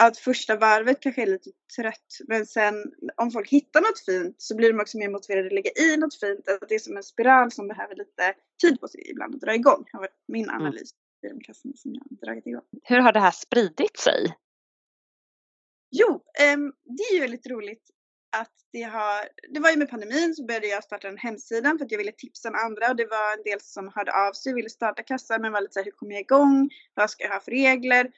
att 0.03 0.17
första 0.17 0.55
varvet 0.55 0.99
kanske 0.99 1.21
är 1.21 1.27
lite 1.27 1.49
trött 1.75 2.17
men 2.27 2.45
sen 2.45 2.83
om 3.15 3.31
folk 3.31 3.49
hittar 3.49 3.81
något 3.81 4.05
fint 4.05 4.35
så 4.41 4.55
blir 4.55 4.73
de 4.73 4.79
också 4.79 4.97
mer 4.97 5.09
motiverade 5.09 5.47
att 5.47 5.53
lägga 5.53 5.71
i 5.79 5.97
något 5.97 6.19
fint. 6.19 6.49
Att 6.49 6.69
det 6.69 6.75
är 6.75 6.79
som 6.79 6.97
en 6.97 7.03
spiral 7.03 7.51
som 7.51 7.67
behöver 7.67 7.95
lite 7.95 8.33
tid 8.61 8.79
på 8.81 8.87
sig 8.87 9.11
ibland 9.11 9.35
att 9.35 9.41
dra 9.41 9.55
igång. 9.55 9.83
Det 9.85 9.97
har 9.97 9.99
varit 9.99 10.23
min 10.27 10.49
mm. 10.49 10.55
analys 10.55 10.91
i 11.23 11.27
de 11.27 11.39
kassorna 11.39 11.73
som 11.75 11.93
jag 11.93 12.01
har 12.09 12.25
dragit 12.27 12.47
igång. 12.47 12.63
Hur 12.83 12.99
har 12.99 13.11
det 13.11 13.19
här 13.19 13.31
spridit 13.31 13.97
sig? 13.97 14.35
Jo, 15.91 16.23
ehm, 16.39 16.73
det 16.85 17.03
är 17.03 17.13
ju 17.13 17.19
väldigt 17.19 17.47
roligt 17.47 17.83
att 18.31 18.51
det 18.71 18.81
har, 18.81 19.29
det 19.53 19.59
var 19.59 19.69
ju 19.69 19.77
med 19.77 19.89
pandemin 19.89 20.35
så 20.35 20.45
började 20.45 20.67
jag 20.67 20.83
starta 20.83 21.07
en 21.07 21.17
hemsida 21.17 21.77
för 21.77 21.85
att 21.85 21.91
jag 21.91 21.97
ville 21.97 22.11
tipsa 22.11 22.49
om 22.49 22.55
andra 22.55 22.89
och 22.89 22.95
det 22.95 23.05
var 23.05 23.37
en 23.37 23.43
del 23.43 23.61
som 23.61 23.91
hörde 23.95 24.27
av 24.27 24.33
sig 24.33 24.51
och 24.51 24.57
ville 24.57 24.69
starta 24.69 25.03
kassar 25.03 25.39
men 25.39 25.51
var 25.51 25.61
lite 25.61 25.73
såhär, 25.73 25.85
hur 25.85 25.91
kommer 25.91 26.11
jag 26.11 26.21
igång? 26.21 26.69
Vad 26.93 27.09
ska 27.09 27.23
jag 27.23 27.31
ha 27.31 27.39
för 27.39 27.51
regler? 27.51 28.11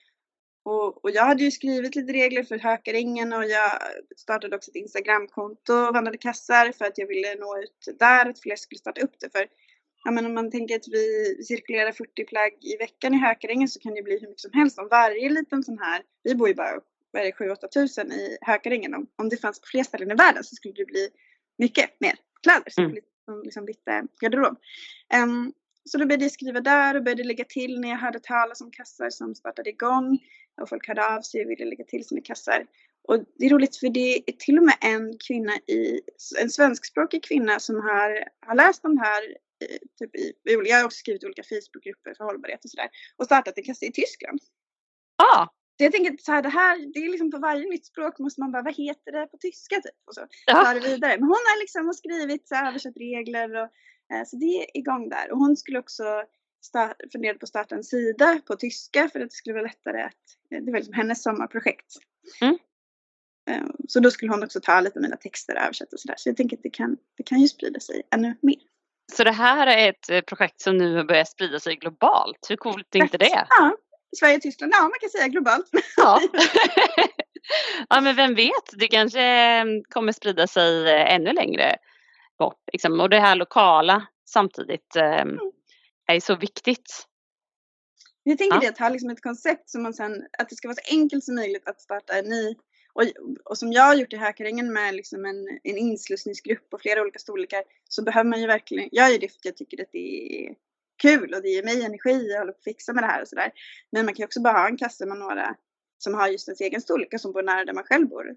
Och, 0.63 1.03
och, 1.03 1.11
jag 1.11 1.25
hade 1.25 1.43
ju 1.43 1.51
skrivit 1.51 1.95
lite 1.95 2.13
regler 2.13 2.43
för 2.43 2.57
Hökaringen 2.57 3.33
och 3.33 3.45
jag 3.45 3.71
startade 4.17 4.55
också 4.55 4.71
ett 4.71 4.75
Instagramkonto, 4.75 5.73
Vandrade 5.73 6.17
kassar, 6.17 6.71
för 6.71 6.85
att 6.85 6.97
jag 6.97 7.07
ville 7.07 7.35
nå 7.35 7.57
ut 7.57 7.99
där, 7.99 8.29
att 8.29 8.39
fler 8.39 8.55
skulle 8.55 8.79
starta 8.79 9.01
upp 9.01 9.19
det. 9.19 9.29
För 9.29 9.47
ja, 10.03 10.11
men 10.11 10.25
om 10.25 10.33
man 10.33 10.51
tänker 10.51 10.75
att 10.75 10.87
vi 10.87 11.35
cirkulerar 11.43 11.91
40 11.91 12.25
plagg 12.25 12.53
i 12.61 12.77
veckan 12.77 13.13
i 13.13 13.17
Hökaringen 13.17 13.67
så 13.67 13.79
kan 13.79 13.93
det 13.93 14.03
bli 14.03 14.19
hur 14.19 14.27
mycket 14.27 14.39
som 14.39 14.53
helst. 14.53 14.79
Om 14.79 14.87
varje 14.87 15.29
liten 15.29 15.63
sån 15.63 15.79
här, 15.79 16.01
vi 16.23 16.35
bor 16.35 16.47
ju 16.47 16.55
bara 16.55 16.81
vad 17.11 17.21
är 17.21 17.25
det, 17.25 17.31
7 17.31 17.49
8 17.49 17.67
tusen 17.67 18.11
i 18.11 18.37
Hökaringen. 18.41 18.93
Om, 18.93 19.07
om 19.15 19.29
det 19.29 19.37
fanns 19.37 19.61
på 19.61 19.67
fler 19.67 19.83
ställen 19.83 20.11
i 20.11 20.15
världen 20.15 20.43
så 20.43 20.55
skulle 20.55 20.73
det 20.73 20.85
bli 20.85 21.09
mycket 21.57 21.89
mer 21.99 22.15
kläder. 22.43 22.69
Så 22.69 22.81
mm. 22.81 22.93
liksom, 22.93 23.43
liksom 23.43 23.65
lite 23.65 24.03
garderob. 24.21 24.57
Um, 25.23 25.53
så 25.83 25.97
då 25.97 26.05
började 26.05 26.25
jag 26.25 26.31
skriva 26.31 26.61
där 26.61 26.95
och 26.95 27.03
började 27.03 27.23
lägga 27.23 27.45
till 27.45 27.79
när 27.79 27.89
jag 27.89 27.97
hörde 27.97 28.19
talas 28.19 28.61
om 28.61 28.71
kassar 28.71 29.09
som 29.09 29.35
startade 29.35 29.69
igång. 29.69 30.19
Och 30.61 30.69
folk 30.69 30.87
hörde 30.87 31.15
av 31.15 31.21
sig 31.21 31.45
och 31.45 31.51
ville 31.51 31.65
lägga 31.65 31.83
till 31.83 32.07
sina 32.07 32.21
kassar. 32.21 32.65
Och 33.07 33.19
det 33.35 33.45
är 33.45 33.49
roligt 33.49 33.77
för 33.77 33.89
det 33.89 34.17
är 34.17 34.31
till 34.31 34.57
och 34.57 34.63
med 34.63 34.75
en 34.81 35.17
kvinna 35.27 35.53
i, 35.55 36.01
en 36.41 36.49
svenskspråkig 36.49 37.23
kvinna 37.23 37.59
som 37.59 37.75
har, 37.75 38.23
har 38.45 38.55
läst 38.55 38.81
de 38.81 38.97
här 38.97 39.23
Typ 39.99 40.15
i, 40.15 40.33
jag 40.43 40.77
har 40.77 40.85
också 40.85 40.97
skrivit 40.97 41.23
olika 41.23 41.43
Facebookgrupper 41.43 42.13
för 42.17 42.23
hållbarhet 42.23 42.63
och 42.63 42.69
sådär. 42.69 42.89
Och 43.17 43.25
startat 43.25 43.57
en 43.57 43.63
kasse 43.63 43.85
i 43.85 43.91
Tyskland. 43.91 44.39
Ah. 45.15 45.47
Så 45.79 45.85
jag 45.85 45.91
tänker 45.91 46.17
så 46.19 46.31
här, 46.31 46.41
det 46.41 46.49
här, 46.49 46.93
det 46.93 46.99
är 46.99 47.11
liksom 47.11 47.31
på 47.31 47.37
varje 47.37 47.69
nytt 47.69 47.85
språk 47.85 48.19
måste 48.19 48.41
man 48.41 48.51
bara, 48.51 48.63
vad 48.63 48.75
heter 48.75 49.11
det 49.11 49.27
på 49.27 49.37
tyska 49.37 49.75
typ? 49.75 50.01
Och 50.07 50.15
så 50.15 50.27
ja. 50.45 50.73
det 50.73 50.79
vidare. 50.79 51.11
Men 51.11 51.23
hon 51.23 51.43
har 51.49 51.59
liksom 51.59 51.93
skrivit, 51.93 52.47
så 52.47 52.55
översatt 52.55 52.97
regler 52.97 53.63
och 53.63 53.69
Eh, 54.13 54.25
så 54.25 54.35
det 54.35 54.45
är 54.45 54.77
igång 54.77 55.09
där. 55.09 55.31
Och 55.31 55.37
hon 55.37 55.57
skulle 55.57 55.79
också 55.79 56.23
fundera 57.11 57.33
på 57.33 57.43
att 57.43 57.49
starta 57.49 57.75
en 57.75 57.83
sida 57.83 58.41
på 58.47 58.55
tyska 58.55 59.09
för 59.09 59.19
att 59.19 59.29
det 59.29 59.35
skulle 59.35 59.53
vara 59.53 59.63
lättare 59.63 60.01
att, 60.01 60.13
eh, 60.51 60.61
det 60.61 60.71
var 60.71 60.79
liksom 60.79 60.93
hennes 60.93 61.23
sommarprojekt. 61.23 61.93
Mm. 62.41 62.57
Eh, 63.49 63.69
så 63.87 63.99
då 63.99 64.11
skulle 64.11 64.31
hon 64.31 64.43
också 64.43 64.59
ta 64.61 64.81
lite 64.81 64.99
av 64.99 65.03
mina 65.03 65.17
texter 65.17 65.55
och 65.55 65.61
översätta 65.61 65.95
och 65.95 65.99
sådär. 65.99 66.15
Så 66.17 66.29
jag 66.29 66.37
tänker 66.37 66.57
att 66.57 66.63
det 66.63 66.69
kan, 66.69 66.97
det 67.17 67.23
kan 67.23 67.39
ju 67.39 67.47
sprida 67.47 67.79
sig 67.79 68.01
ännu 68.11 68.35
mer. 68.41 68.59
Så 69.11 69.23
det 69.23 69.31
här 69.31 69.67
är 69.67 69.89
ett 69.89 70.25
projekt 70.25 70.61
som 70.61 70.77
nu 70.77 71.03
börjar 71.03 71.25
sprida 71.25 71.59
sig 71.59 71.75
globalt. 71.75 72.47
Hur 72.49 72.55
coolt 72.55 72.95
är 72.95 72.99
inte 72.99 73.17
det? 73.17 73.45
Ja, 73.49 73.77
Sverige 74.17 74.35
och 74.35 74.41
Tyskland, 74.41 74.73
ja 74.75 74.81
man 74.81 74.99
kan 75.01 75.09
säga 75.09 75.27
globalt. 75.27 75.69
Ja. 75.97 76.21
ja 77.89 78.01
men 78.01 78.15
vem 78.15 78.35
vet, 78.35 78.69
det 78.73 78.87
kanske 78.87 79.65
kommer 79.89 80.11
sprida 80.11 80.47
sig 80.47 80.91
ännu 81.07 81.33
längre 81.33 81.75
bort. 82.39 82.63
Liksom. 82.71 82.99
Och 82.99 83.09
det 83.09 83.19
här 83.19 83.35
lokala 83.35 84.07
samtidigt 84.25 84.95
eh, 84.95 85.25
är 86.07 86.19
så 86.19 86.35
viktigt. 86.35 87.05
Jag 88.23 88.37
tänker 88.37 88.55
ja. 88.55 88.61
det 88.61 88.67
att 88.67 88.77
ha 88.77 88.89
liksom 88.89 89.09
ett 89.09 89.23
koncept 89.23 89.69
som 89.69 89.83
man 89.83 89.93
sen, 89.93 90.25
att 90.37 90.49
det 90.49 90.55
ska 90.55 90.67
vara 90.67 90.75
så 90.75 90.95
enkelt 90.95 91.23
som 91.23 91.35
möjligt 91.35 91.67
att 91.67 91.81
starta 91.81 92.13
en 92.13 92.25
ny 92.25 92.55
och, 92.93 93.03
och 93.45 93.57
som 93.57 93.73
jag 93.73 93.83
har 93.83 93.95
gjort 93.95 94.13
i 94.13 94.17
Hökarängen 94.17 94.73
med 94.73 94.95
liksom 94.95 95.25
en, 95.25 95.59
en 95.63 95.77
inslussningsgrupp 95.77 96.69
på 96.69 96.77
flera 96.77 97.01
olika 97.01 97.19
storlekar 97.19 97.63
så 97.89 98.03
behöver 98.03 98.29
man 98.29 98.41
ju 98.41 98.47
verkligen, 98.47 98.89
jag 98.91 99.11
gör 99.11 99.19
det 99.19 99.27
för 99.27 99.37
att 99.37 99.45
jag 99.45 99.57
tycker 99.57 99.81
att 99.81 99.91
det 99.91 100.47
är 100.47 100.55
kul 100.99 101.33
och 101.33 101.41
det 101.41 101.49
ger 101.49 101.63
mig 101.63 101.83
energi, 101.83 102.27
jag 102.29 102.39
håller 102.39 102.51
på 102.51 102.57
att 102.57 102.63
fixa 102.63 102.93
med 102.93 103.03
det 103.03 103.07
här 103.07 103.21
och 103.21 103.27
sådär. 103.27 103.51
Men 103.91 104.05
man 104.05 104.13
kan 104.13 104.23
ju 104.23 104.25
också 104.25 104.41
bara 104.41 104.57
ha 104.57 104.67
en 104.67 104.77
kasse 104.77 105.05
med 105.05 105.17
några 105.17 105.55
som 105.97 106.13
har 106.13 106.27
just 106.27 106.47
ens 106.47 106.61
egen 106.61 106.81
storlek 106.81 107.13
och 107.13 107.21
som 107.21 107.31
bor 107.31 107.43
nära 107.43 107.65
där 107.65 107.73
man 107.73 107.83
själv 107.83 108.07
bor. 108.07 108.35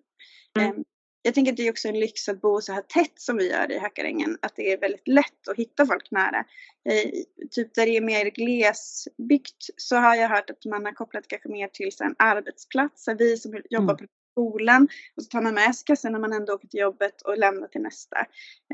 Mm. 0.59 0.77
Um, 0.77 0.85
jag 1.23 1.35
tänker 1.35 1.53
att 1.53 1.57
det 1.57 1.67
är 1.67 1.71
också 1.71 1.89
en 1.89 2.01
lyx 2.01 2.29
att 2.29 2.41
bo 2.41 2.61
så 2.61 2.73
här 2.73 2.83
tätt 2.83 3.21
som 3.21 3.37
vi 3.37 3.51
gör 3.51 3.73
i 3.73 3.79
Hackarängen. 3.79 4.39
Att 4.43 4.57
det 4.57 4.73
är 4.73 4.81
väldigt 4.81 5.09
lätt 5.09 5.49
att 5.49 5.57
hitta 5.57 5.87
folk 5.87 6.11
nära. 6.11 6.45
Eh, 6.89 7.11
typ 7.51 7.75
där 7.75 7.87
det 7.87 7.97
är 7.97 8.01
mer 8.01 8.25
glesbyggt 8.25 9.65
så 9.77 9.97
har 9.97 10.15
jag 10.15 10.29
hört 10.29 10.51
att 10.51 10.65
man 10.65 10.85
har 10.85 10.93
kopplat 10.93 11.29
kanske 11.29 11.49
mer 11.49 11.69
till 11.69 11.91
en 12.01 12.15
arbetsplats. 12.19 13.05
Så 13.05 13.15
vi 13.15 13.37
som 13.37 13.63
jobbar 13.71 13.95
mm. 13.95 13.97
på 13.97 14.05
skolan 14.33 14.89
och 15.17 15.23
så 15.23 15.29
tar 15.29 15.43
man 15.43 15.55
med 15.55 15.75
sig 15.75 15.85
kassan 15.87 16.13
när 16.13 16.19
man 16.19 16.33
ändå 16.33 16.53
åker 16.53 16.69
till 16.69 16.81
jobbet 16.81 17.23
och 17.23 17.39
lämnar 17.39 17.69
till 17.69 17.83
nästa. 17.83 18.19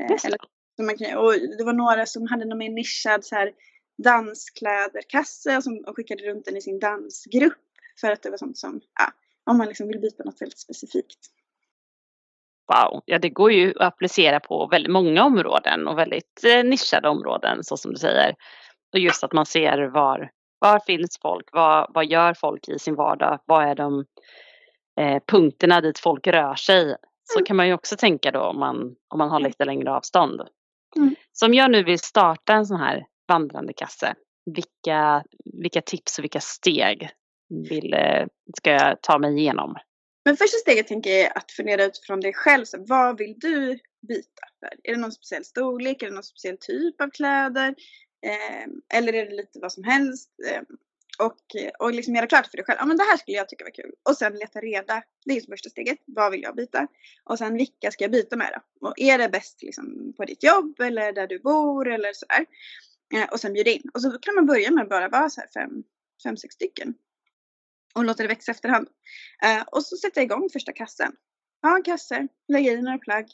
Eh, 0.01 0.25
eller, 0.25 0.39
så 0.77 0.83
man 0.83 0.97
kan, 0.97 1.17
och 1.17 1.33
det 1.57 1.63
var 1.63 1.73
några 1.73 2.05
som 2.05 2.27
hade 2.27 2.45
någon 2.45 2.57
mer 2.57 2.69
nischad 2.69 3.25
så 3.25 3.35
här 3.35 3.51
danskläderkasse 4.03 5.57
och 5.57 5.63
som 5.63 5.83
och 5.87 5.95
skickade 5.95 6.23
runt 6.23 6.45
den 6.45 6.57
i 6.57 6.61
sin 6.61 6.79
dansgrupp. 6.79 7.53
För 8.01 8.11
att 8.11 8.23
det 8.23 8.29
var 8.29 8.37
sånt 8.37 8.57
som, 8.57 8.81
ja, 8.99 9.11
om 9.43 9.57
man 9.57 9.67
liksom 9.67 9.87
vill 9.87 9.99
byta 9.99 10.23
något 10.23 10.41
väldigt 10.41 10.59
specifikt 10.59 11.19
wow, 12.69 13.01
ja 13.05 13.19
det 13.19 13.29
går 13.29 13.51
ju 13.51 13.69
att 13.69 13.81
applicera 13.81 14.39
på 14.39 14.67
väldigt 14.67 14.91
många 14.91 15.23
områden 15.23 15.87
och 15.87 15.97
väldigt 15.97 16.43
eh, 16.43 16.63
nischade 16.63 17.09
områden 17.09 17.63
så 17.63 17.77
som 17.77 17.91
du 17.91 17.97
säger. 17.97 18.35
Och 18.93 18.99
just 18.99 19.23
att 19.23 19.33
man 19.33 19.45
ser 19.45 19.87
var, 19.87 20.31
var 20.59 20.79
finns 20.79 21.19
folk, 21.21 21.49
vad, 21.51 21.91
vad 21.93 22.05
gör 22.05 22.33
folk 22.33 22.69
i 22.69 22.79
sin 22.79 22.95
vardag, 22.95 23.39
vad 23.45 23.63
är 23.63 23.75
de 23.75 24.05
eh, 24.99 25.23
punkterna 25.27 25.81
dit 25.81 25.99
folk 25.99 26.27
rör 26.27 26.55
sig. 26.55 26.95
Så 27.23 27.39
mm. 27.39 27.45
kan 27.45 27.57
man 27.57 27.67
ju 27.67 27.73
också 27.73 27.95
tänka 27.95 28.31
då 28.31 28.41
om 28.41 28.59
man, 28.59 28.95
om 29.07 29.17
man 29.17 29.29
har 29.29 29.39
lite 29.39 29.65
längre 29.65 29.91
avstånd. 29.91 30.41
Mm. 30.95 31.15
Så 31.31 31.45
om 31.45 31.53
jag 31.53 31.71
nu 31.71 31.83
vill 31.83 31.99
starta 31.99 32.53
en 32.53 32.65
sån 32.65 32.79
här 32.79 33.05
vandrande 33.29 33.73
kasse, 33.73 34.15
vilka, 34.45 35.23
vilka 35.61 35.81
tips 35.81 36.17
och 36.17 36.23
vilka 36.23 36.39
steg 36.39 37.09
vill, 37.69 37.93
eh, 37.93 38.27
ska 38.57 38.71
jag 38.71 39.01
ta 39.01 39.19
mig 39.19 39.39
igenom? 39.39 39.75
Men 40.25 40.37
första 40.37 40.57
steget 40.57 40.87
tänker 40.87 41.09
jag 41.09 41.19
är 41.19 41.37
att 41.37 41.51
fundera 41.51 41.83
utifrån 41.83 42.19
dig 42.19 42.33
själv. 42.33 42.65
Så 42.65 42.85
vad 42.87 43.17
vill 43.17 43.35
du 43.37 43.79
byta? 44.07 44.41
För? 44.59 44.69
Är 44.83 44.93
det 44.95 45.01
någon 45.01 45.11
speciell 45.11 45.45
storlek? 45.45 46.01
Är 46.01 46.07
det 46.07 46.13
någon 46.13 46.23
speciell 46.23 46.57
typ 46.57 47.01
av 47.01 47.09
kläder? 47.09 47.75
Eh, 48.25 48.97
eller 48.97 49.13
är 49.13 49.25
det 49.25 49.35
lite 49.35 49.59
vad 49.59 49.71
som 49.71 49.83
helst? 49.83 50.29
Eh, 50.51 50.61
och, 51.19 51.37
och 51.79 51.93
liksom 51.93 52.15
göra 52.15 52.27
klart 52.27 52.47
för 52.47 52.57
dig 52.57 52.65
själv. 52.65 52.77
Ja 52.79 52.85
men 52.85 52.97
det 52.97 53.03
här 53.03 53.17
skulle 53.17 53.37
jag 53.37 53.49
tycka 53.49 53.63
var 53.63 53.71
kul. 53.71 53.91
Och 54.09 54.17
sen 54.17 54.33
leta 54.33 54.59
reda. 54.59 55.03
Det 55.25 55.37
är 55.37 55.41
första 55.41 55.69
steget. 55.69 55.97
Vad 56.05 56.31
vill 56.31 56.41
jag 56.41 56.55
byta? 56.55 56.87
Och 57.23 57.37
sen 57.37 57.57
vilka 57.57 57.91
ska 57.91 58.03
jag 58.03 58.11
byta 58.11 58.35
med 58.35 58.51
då? 58.53 58.87
Och 58.87 58.93
är 58.99 59.17
det 59.17 59.29
bäst 59.29 59.63
liksom 59.63 60.13
på 60.17 60.25
ditt 60.25 60.43
jobb 60.43 60.79
eller 60.79 61.13
där 61.13 61.27
du 61.27 61.39
bor 61.39 61.87
eller 61.87 62.13
sådär. 62.13 62.45
Eh, 63.13 63.29
och 63.31 63.39
sen 63.39 63.53
bjuda 63.53 63.71
in. 63.71 63.89
Och 63.93 64.01
så 64.01 64.11
kan 64.11 64.35
man 64.35 64.45
börja 64.45 64.71
med 64.71 64.83
att 64.83 64.89
bara 64.89 65.09
vara 65.09 65.29
så 65.29 65.41
här 65.41 65.47
fem, 65.53 65.83
fem, 66.23 66.37
sex 66.37 66.55
stycken 66.55 66.93
och 67.95 68.05
låta 68.05 68.23
det 68.23 68.29
växa 68.29 68.51
efterhand. 68.51 68.87
Eh, 69.43 69.61
och 69.61 69.83
så 69.83 69.97
sätta 69.97 70.21
igång 70.21 70.49
första 70.53 70.71
kassen. 70.73 71.15
Ha 71.61 71.75
en 71.75 71.83
kasse, 71.83 72.27
lägga 72.47 72.71
i 72.71 72.81
några 72.81 72.97
plagg, 72.97 73.27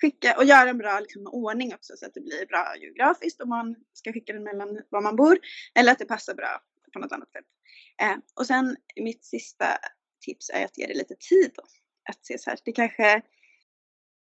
skicka 0.00 0.36
och 0.36 0.44
göra 0.44 0.70
en 0.70 0.78
bra 0.78 1.00
liksom, 1.00 1.26
ordning 1.26 1.74
också 1.74 1.96
så 1.96 2.06
att 2.06 2.14
det 2.14 2.20
blir 2.20 2.46
bra 2.46 2.74
geografiskt 2.76 3.40
om 3.40 3.48
man 3.48 3.76
ska 3.92 4.12
skicka 4.12 4.32
den 4.32 4.42
mellan 4.42 4.80
var 4.88 5.00
man 5.00 5.16
bor 5.16 5.38
eller 5.74 5.92
att 5.92 5.98
det 5.98 6.04
passar 6.04 6.34
bra 6.34 6.62
på 6.92 6.98
något 6.98 7.12
annat 7.12 7.32
sätt. 7.32 7.44
Eh, 8.02 8.16
och 8.34 8.46
sen 8.46 8.76
mitt 9.00 9.24
sista 9.24 9.78
tips 10.20 10.50
är 10.50 10.64
att 10.64 10.78
ge 10.78 10.86
det 10.86 10.94
lite 10.94 11.14
tid 11.14 11.50
då. 11.54 11.62
Att 12.10 12.26
se 12.26 12.38
så 12.38 12.50
här, 12.50 12.58
det 12.64 12.72
kanske 12.72 13.22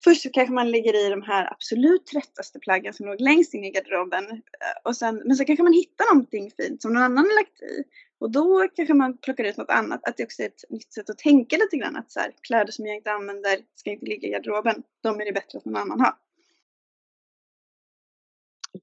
Först 0.04 0.22
så 0.22 0.30
kanske 0.30 0.54
man 0.54 0.70
lägger 0.70 1.06
i 1.06 1.10
de 1.10 1.22
här 1.22 1.52
absolut 1.52 2.06
tröttaste 2.06 2.58
plaggen 2.58 2.94
som 2.94 3.06
låg 3.06 3.20
längst 3.20 3.54
in 3.54 3.64
i 3.64 3.70
garderoben. 3.70 4.30
Eh, 4.30 4.38
och 4.84 4.96
sen, 4.96 5.22
men 5.24 5.36
så 5.36 5.44
kanske 5.44 5.62
man 5.62 5.72
hittar 5.72 6.14
någonting 6.14 6.50
fint 6.50 6.82
som 6.82 6.92
någon 6.92 7.02
annan 7.02 7.24
har 7.24 7.34
lagt 7.34 7.62
i. 7.62 7.84
Och 8.18 8.30
då 8.30 8.68
kanske 8.76 8.94
man 8.94 9.18
plockar 9.18 9.44
ut 9.44 9.56
något 9.56 9.70
annat. 9.70 10.08
Att 10.08 10.16
det 10.16 10.24
också 10.24 10.42
är 10.42 10.46
ett 10.46 10.64
nytt 10.70 10.92
sätt 10.92 11.10
att 11.10 11.18
tänka 11.18 11.56
lite 11.56 11.76
grann. 11.76 11.96
Att 11.96 12.10
så 12.10 12.20
här, 12.20 12.32
kläder 12.42 12.72
som 12.72 12.86
jag 12.86 12.96
inte 12.96 13.12
använder 13.12 13.58
ska 13.74 13.90
inte 13.90 14.06
ligga 14.06 14.28
i 14.28 14.30
garderoben. 14.30 14.82
De 15.02 15.20
är 15.20 15.24
det 15.24 15.32
bättre 15.32 15.58
att 15.58 15.64
någon 15.64 15.76
annan 15.76 16.00
har. 16.00 16.14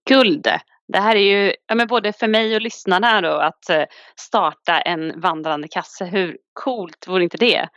Guld! 0.05 0.47
Det 0.87 0.99
här 0.99 1.15
är 1.15 1.45
ju 1.45 1.55
ja, 1.67 1.75
men 1.75 1.87
både 1.87 2.13
för 2.13 2.27
mig 2.27 2.55
och 2.55 2.61
lyssnarna 2.61 3.21
då 3.21 3.33
att 3.33 3.69
eh, 3.69 3.83
starta 4.15 4.81
en 4.81 5.21
vandrande 5.21 5.67
kasse. 5.67 6.05
Hur 6.05 6.37
coolt 6.53 7.07
vore 7.07 7.23
inte 7.23 7.37
det? 7.37 7.69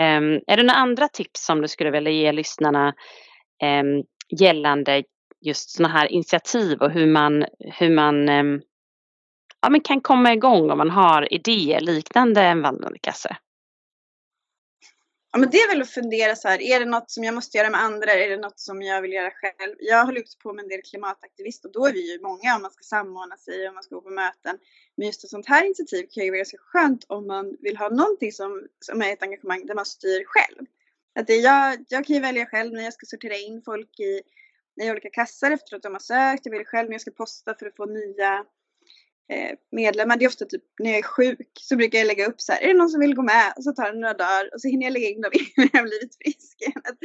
Um, 0.00 0.40
är 0.46 0.56
det 0.56 0.62
några 0.62 0.78
andra 0.78 1.08
tips 1.08 1.44
som 1.46 1.62
du 1.62 1.68
skulle 1.68 1.90
vilja 1.90 2.10
ge 2.10 2.32
lyssnarna 2.32 2.94
um, 3.62 4.04
gällande 4.40 5.02
just 5.40 5.70
sådana 5.70 5.94
här 5.94 6.12
initiativ 6.12 6.78
och 6.78 6.90
hur 6.90 7.06
man, 7.06 7.44
hur 7.58 7.90
man 7.90 8.28
um, 8.28 8.62
ja, 9.62 9.70
men 9.70 9.80
kan 9.80 10.00
komma 10.00 10.32
igång 10.32 10.70
om 10.70 10.78
man 10.78 10.90
har 10.90 11.32
idéer 11.32 11.80
liknande 11.80 12.42
en 12.42 12.62
vandrande 12.62 12.98
kasse? 12.98 13.36
Ja, 15.36 15.40
men 15.40 15.50
det 15.50 15.58
är 15.58 15.68
väl 15.68 15.82
att 15.82 15.90
fundera 15.90 16.36
så 16.36 16.48
här, 16.48 16.62
är 16.62 16.80
det 16.80 16.86
något 16.86 17.10
som 17.10 17.24
jag 17.24 17.34
måste 17.34 17.58
göra 17.58 17.70
med 17.70 17.80
andra? 17.80 18.12
Är 18.12 18.28
det 18.28 18.36
något 18.36 18.60
som 18.60 18.82
jag 18.82 19.02
vill 19.02 19.12
göra 19.12 19.30
själv? 19.30 19.74
Jag 19.78 20.04
håller 20.04 20.20
också 20.20 20.38
på 20.38 20.52
med 20.52 20.62
en 20.62 20.68
del 20.68 20.82
klimataktivist 20.82 21.64
och 21.64 21.72
då 21.72 21.86
är 21.86 21.92
vi 21.92 22.12
ju 22.12 22.20
många 22.22 22.56
om 22.56 22.62
man 22.62 22.70
ska 22.70 22.82
samordna 22.82 23.36
sig 23.36 23.68
och 23.68 23.74
man 23.74 23.82
ska 23.82 23.94
gå 23.94 24.00
på 24.00 24.10
möten. 24.10 24.58
Men 24.96 25.06
just 25.06 25.24
ett 25.24 25.30
sånt 25.30 25.48
här 25.48 25.64
initiativ 25.64 26.06
kan 26.10 26.24
ju 26.24 26.30
vara 26.30 26.36
ganska 26.36 26.58
skönt 26.58 27.04
om 27.08 27.26
man 27.26 27.56
vill 27.60 27.76
ha 27.76 27.88
någonting 27.88 28.32
som, 28.32 28.66
som 28.80 29.02
är 29.02 29.12
ett 29.12 29.22
engagemang 29.22 29.66
där 29.66 29.74
man 29.74 29.86
styr 29.86 30.24
själv. 30.26 30.66
Att 31.18 31.26
det, 31.26 31.36
jag, 31.36 31.84
jag 31.88 32.06
kan 32.06 32.16
ju 32.16 32.22
välja 32.22 32.46
själv 32.46 32.72
när 32.72 32.84
jag 32.84 32.92
ska 32.92 33.06
sortera 33.06 33.36
in 33.36 33.62
folk 33.62 34.00
i, 34.00 34.22
i 34.82 34.90
olika 34.90 35.10
kassar 35.10 35.50
efter 35.50 35.76
att 35.76 35.82
de 35.82 35.92
har 35.92 36.00
sökt. 36.00 36.46
Jag 36.46 36.50
väljer 36.50 36.66
själv 36.66 36.88
när 36.88 36.94
jag 36.94 37.00
ska 37.00 37.10
posta 37.10 37.54
för 37.54 37.66
att 37.66 37.76
få 37.76 37.86
nya 37.86 38.44
Eh, 39.28 39.56
medlemmar. 39.72 40.16
Det 40.16 40.24
är 40.24 40.28
ofta 40.28 40.44
typ 40.44 40.62
när 40.78 40.90
jag 40.90 40.98
är 40.98 41.02
sjuk 41.02 41.50
så 41.60 41.76
brukar 41.76 41.98
jag 41.98 42.06
lägga 42.06 42.26
upp 42.26 42.40
så 42.40 42.52
här, 42.52 42.62
är 42.62 42.68
det 42.68 42.74
någon 42.74 42.88
som 42.88 43.00
vill 43.00 43.14
gå 43.14 43.22
med? 43.22 43.52
Och 43.56 43.64
så 43.64 43.72
tar 43.72 43.92
det 43.92 43.98
några 43.98 44.14
dagar 44.14 44.50
och 44.54 44.60
så 44.60 44.68
hinner 44.68 44.86
jag 44.86 44.92
lägga 44.92 45.08
in 45.08 45.20
dem 45.20 45.32
innan 45.56 45.70
jag 45.72 45.84
blivit 45.84 46.16
frisk. 46.24 46.62
Att, 46.84 46.98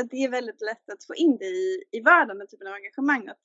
att 0.00 0.10
det 0.10 0.16
är 0.16 0.28
väldigt 0.28 0.60
lätt 0.60 0.90
att 0.92 1.04
få 1.04 1.14
in 1.14 1.36
det 1.38 1.46
i, 1.46 1.84
i 1.92 2.00
vardagen, 2.00 2.38
den 2.38 2.48
typen 2.48 2.66
av 2.66 2.74
engagemang. 2.74 3.28
Att 3.28 3.44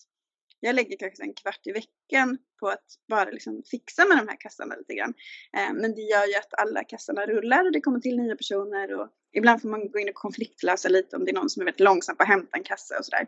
jag 0.59 0.75
lägger 0.75 0.97
kanske 0.97 1.23
en 1.23 1.33
kvart 1.33 1.67
i 1.67 1.71
veckan 1.71 2.37
på 2.59 2.67
att 2.67 2.85
bara 3.07 3.29
liksom 3.29 3.63
fixa 3.71 4.05
med 4.05 4.17
de 4.17 4.27
här 4.27 4.37
kassarna 4.39 4.75
lite 4.75 4.93
grann. 4.93 5.13
Eh, 5.57 5.73
men 5.73 5.95
det 5.95 6.01
gör 6.01 6.25
ju 6.25 6.35
att 6.35 6.53
alla 6.61 6.83
kassarna 6.83 7.25
rullar 7.25 7.65
och 7.65 7.71
det 7.71 7.81
kommer 7.81 7.99
till 7.99 8.17
nya 8.17 8.35
personer 8.35 9.01
och 9.01 9.09
ibland 9.33 9.61
får 9.61 9.69
man 9.69 9.91
gå 9.91 9.99
in 9.99 10.09
och 10.09 10.15
konfliktlösa 10.15 10.89
lite 10.89 11.15
om 11.15 11.25
det 11.25 11.31
är 11.31 11.35
någon 11.35 11.49
som 11.49 11.61
är 11.61 11.65
väldigt 11.65 11.79
långsam 11.79 12.15
på 12.15 12.23
att 12.23 12.29
hämta 12.29 12.57
en 12.57 12.63
kassa 12.63 12.99
och 12.99 13.05
sådär. 13.05 13.25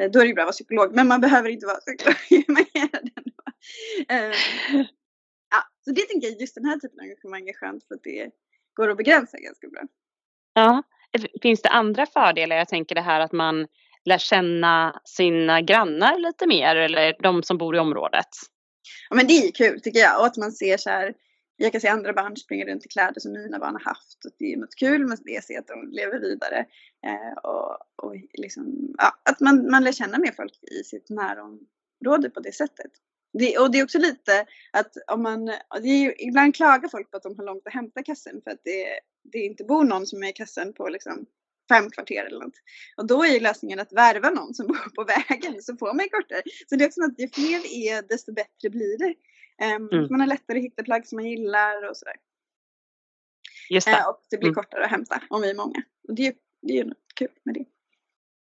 Eh, 0.00 0.10
då 0.10 0.18
är 0.18 0.22
det 0.22 0.28
ju 0.28 0.34
bra 0.34 0.42
att 0.42 0.46
vara 0.46 0.52
psykolog, 0.52 0.94
men 0.94 1.08
man 1.08 1.20
behöver 1.20 1.48
inte 1.48 1.66
vara 1.66 1.76
psykolog. 1.86 2.44
man 2.48 2.64
gör 2.74 3.02
det 3.02 3.22
Eh, 4.08 4.36
ja, 5.50 5.62
så 5.84 5.90
det 5.90 6.00
tänker 6.00 6.28
jag, 6.28 6.40
just 6.40 6.54
den 6.54 6.64
här 6.64 6.78
typen 6.78 7.00
av 7.00 7.04
engagemang 7.04 7.48
är 7.48 7.52
skönt 7.52 7.84
för 7.88 7.94
att 7.94 8.02
det 8.02 8.30
går 8.74 8.88
att 8.88 8.96
begränsa 8.96 9.38
ganska 9.38 9.68
bra. 9.68 9.82
Ja, 10.54 10.82
finns 11.42 11.62
det 11.62 11.68
andra 11.68 12.06
fördelar? 12.06 12.56
Jag 12.56 12.68
tänker 12.68 12.94
det 12.94 13.00
här 13.00 13.20
att 13.20 13.32
man 13.32 13.66
lär 14.04 14.18
känna 14.18 15.00
sina 15.04 15.60
grannar 15.60 16.18
lite 16.18 16.46
mer 16.46 16.76
eller 16.76 17.16
de 17.22 17.42
som 17.42 17.58
bor 17.58 17.76
i 17.76 17.78
området. 17.78 18.28
Ja 19.10 19.16
men 19.16 19.26
det 19.26 19.32
är 19.32 19.52
kul 19.52 19.80
tycker 19.80 20.00
jag 20.00 20.20
och 20.20 20.26
att 20.26 20.36
man 20.36 20.52
ser 20.52 20.76
så 20.76 20.90
här 20.90 21.14
jag 21.56 21.72
kan 21.72 21.80
se 21.80 21.88
andra 21.88 22.12
barn 22.12 22.36
springa 22.36 22.64
runt 22.64 22.86
i 22.86 22.88
kläder 22.88 23.20
som 23.20 23.32
mina 23.32 23.58
barn 23.58 23.74
har 23.74 23.80
haft. 23.80 24.24
Och 24.24 24.30
det 24.38 24.52
är 24.52 24.56
något 24.56 24.76
kul 24.76 25.06
med 25.06 25.18
det, 25.24 25.44
se 25.44 25.56
att 25.56 25.66
de 25.66 25.88
lever 25.90 26.20
vidare. 26.20 26.66
Eh, 27.06 27.38
och, 27.42 27.78
och 27.96 28.14
liksom, 28.32 28.94
ja, 28.98 29.12
att 29.24 29.40
man, 29.40 29.70
man 29.70 29.84
lär 29.84 29.92
känna 29.92 30.18
mer 30.18 30.32
folk 30.32 30.52
i 30.62 30.84
sitt 30.84 31.10
närområde 31.10 32.30
på 32.34 32.40
det 32.40 32.52
sättet. 32.52 32.90
Det, 33.32 33.58
och 33.58 33.70
det 33.70 33.78
är 33.78 33.84
också 33.84 33.98
lite 33.98 34.46
att 34.70 34.96
om 35.12 35.22
man, 35.22 35.52
ju, 35.82 36.14
ibland 36.18 36.54
klagar 36.54 36.88
folk 36.88 37.10
på 37.10 37.16
att 37.16 37.22
de 37.22 37.36
har 37.38 37.44
långt 37.44 37.66
att 37.66 37.72
hämta 37.72 38.02
kassen 38.02 38.40
för 38.44 38.50
att 38.50 38.60
det, 38.64 38.86
det 39.32 39.38
inte 39.38 39.64
bor 39.64 39.84
någon 39.84 40.06
som 40.06 40.22
är 40.22 40.28
i 40.28 40.32
kassen 40.32 40.72
på 40.72 40.88
liksom 40.88 41.26
fem 41.68 41.90
kvarter 41.90 42.24
eller 42.24 42.40
något. 42.40 42.54
Och 42.96 43.06
då 43.06 43.24
är 43.24 43.28
ju 43.28 43.40
lösningen 43.40 43.80
att 43.80 43.92
värva 43.92 44.30
någon 44.30 44.54
som 44.54 44.66
bor 44.72 44.94
på 44.94 45.04
vägen 45.04 45.62
så 45.62 45.76
får 45.76 45.94
man 45.94 46.08
kortare. 46.08 46.42
Så 46.68 46.76
det 46.76 46.84
är 46.84 46.88
också 46.88 47.00
något, 47.00 47.20
ju 47.20 47.28
fler 47.28 47.60
är 47.74 48.08
desto 48.08 48.32
bättre 48.32 48.70
blir 48.70 48.98
det. 48.98 49.14
Um, 49.76 49.88
mm. 49.92 50.06
Man 50.10 50.20
har 50.20 50.26
lättare 50.26 50.58
att 50.58 50.64
hitta 50.64 50.82
plagg 50.82 51.06
som 51.06 51.16
man 51.16 51.30
gillar 51.30 51.90
och 51.90 51.96
sådär. 51.96 52.16
Just 53.70 53.86
det. 53.86 53.92
Uh, 53.92 54.08
och 54.08 54.22
det 54.30 54.38
blir 54.38 54.48
mm. 54.48 54.54
kortare 54.54 54.84
att 54.84 54.90
hämta 54.90 55.22
om 55.30 55.42
vi 55.42 55.50
är 55.50 55.54
många. 55.54 55.82
Och 56.08 56.14
det, 56.14 56.36
det 56.62 56.72
är 56.72 56.84
ju 56.84 56.92
kul 57.14 57.30
med 57.42 57.54
det. 57.54 57.64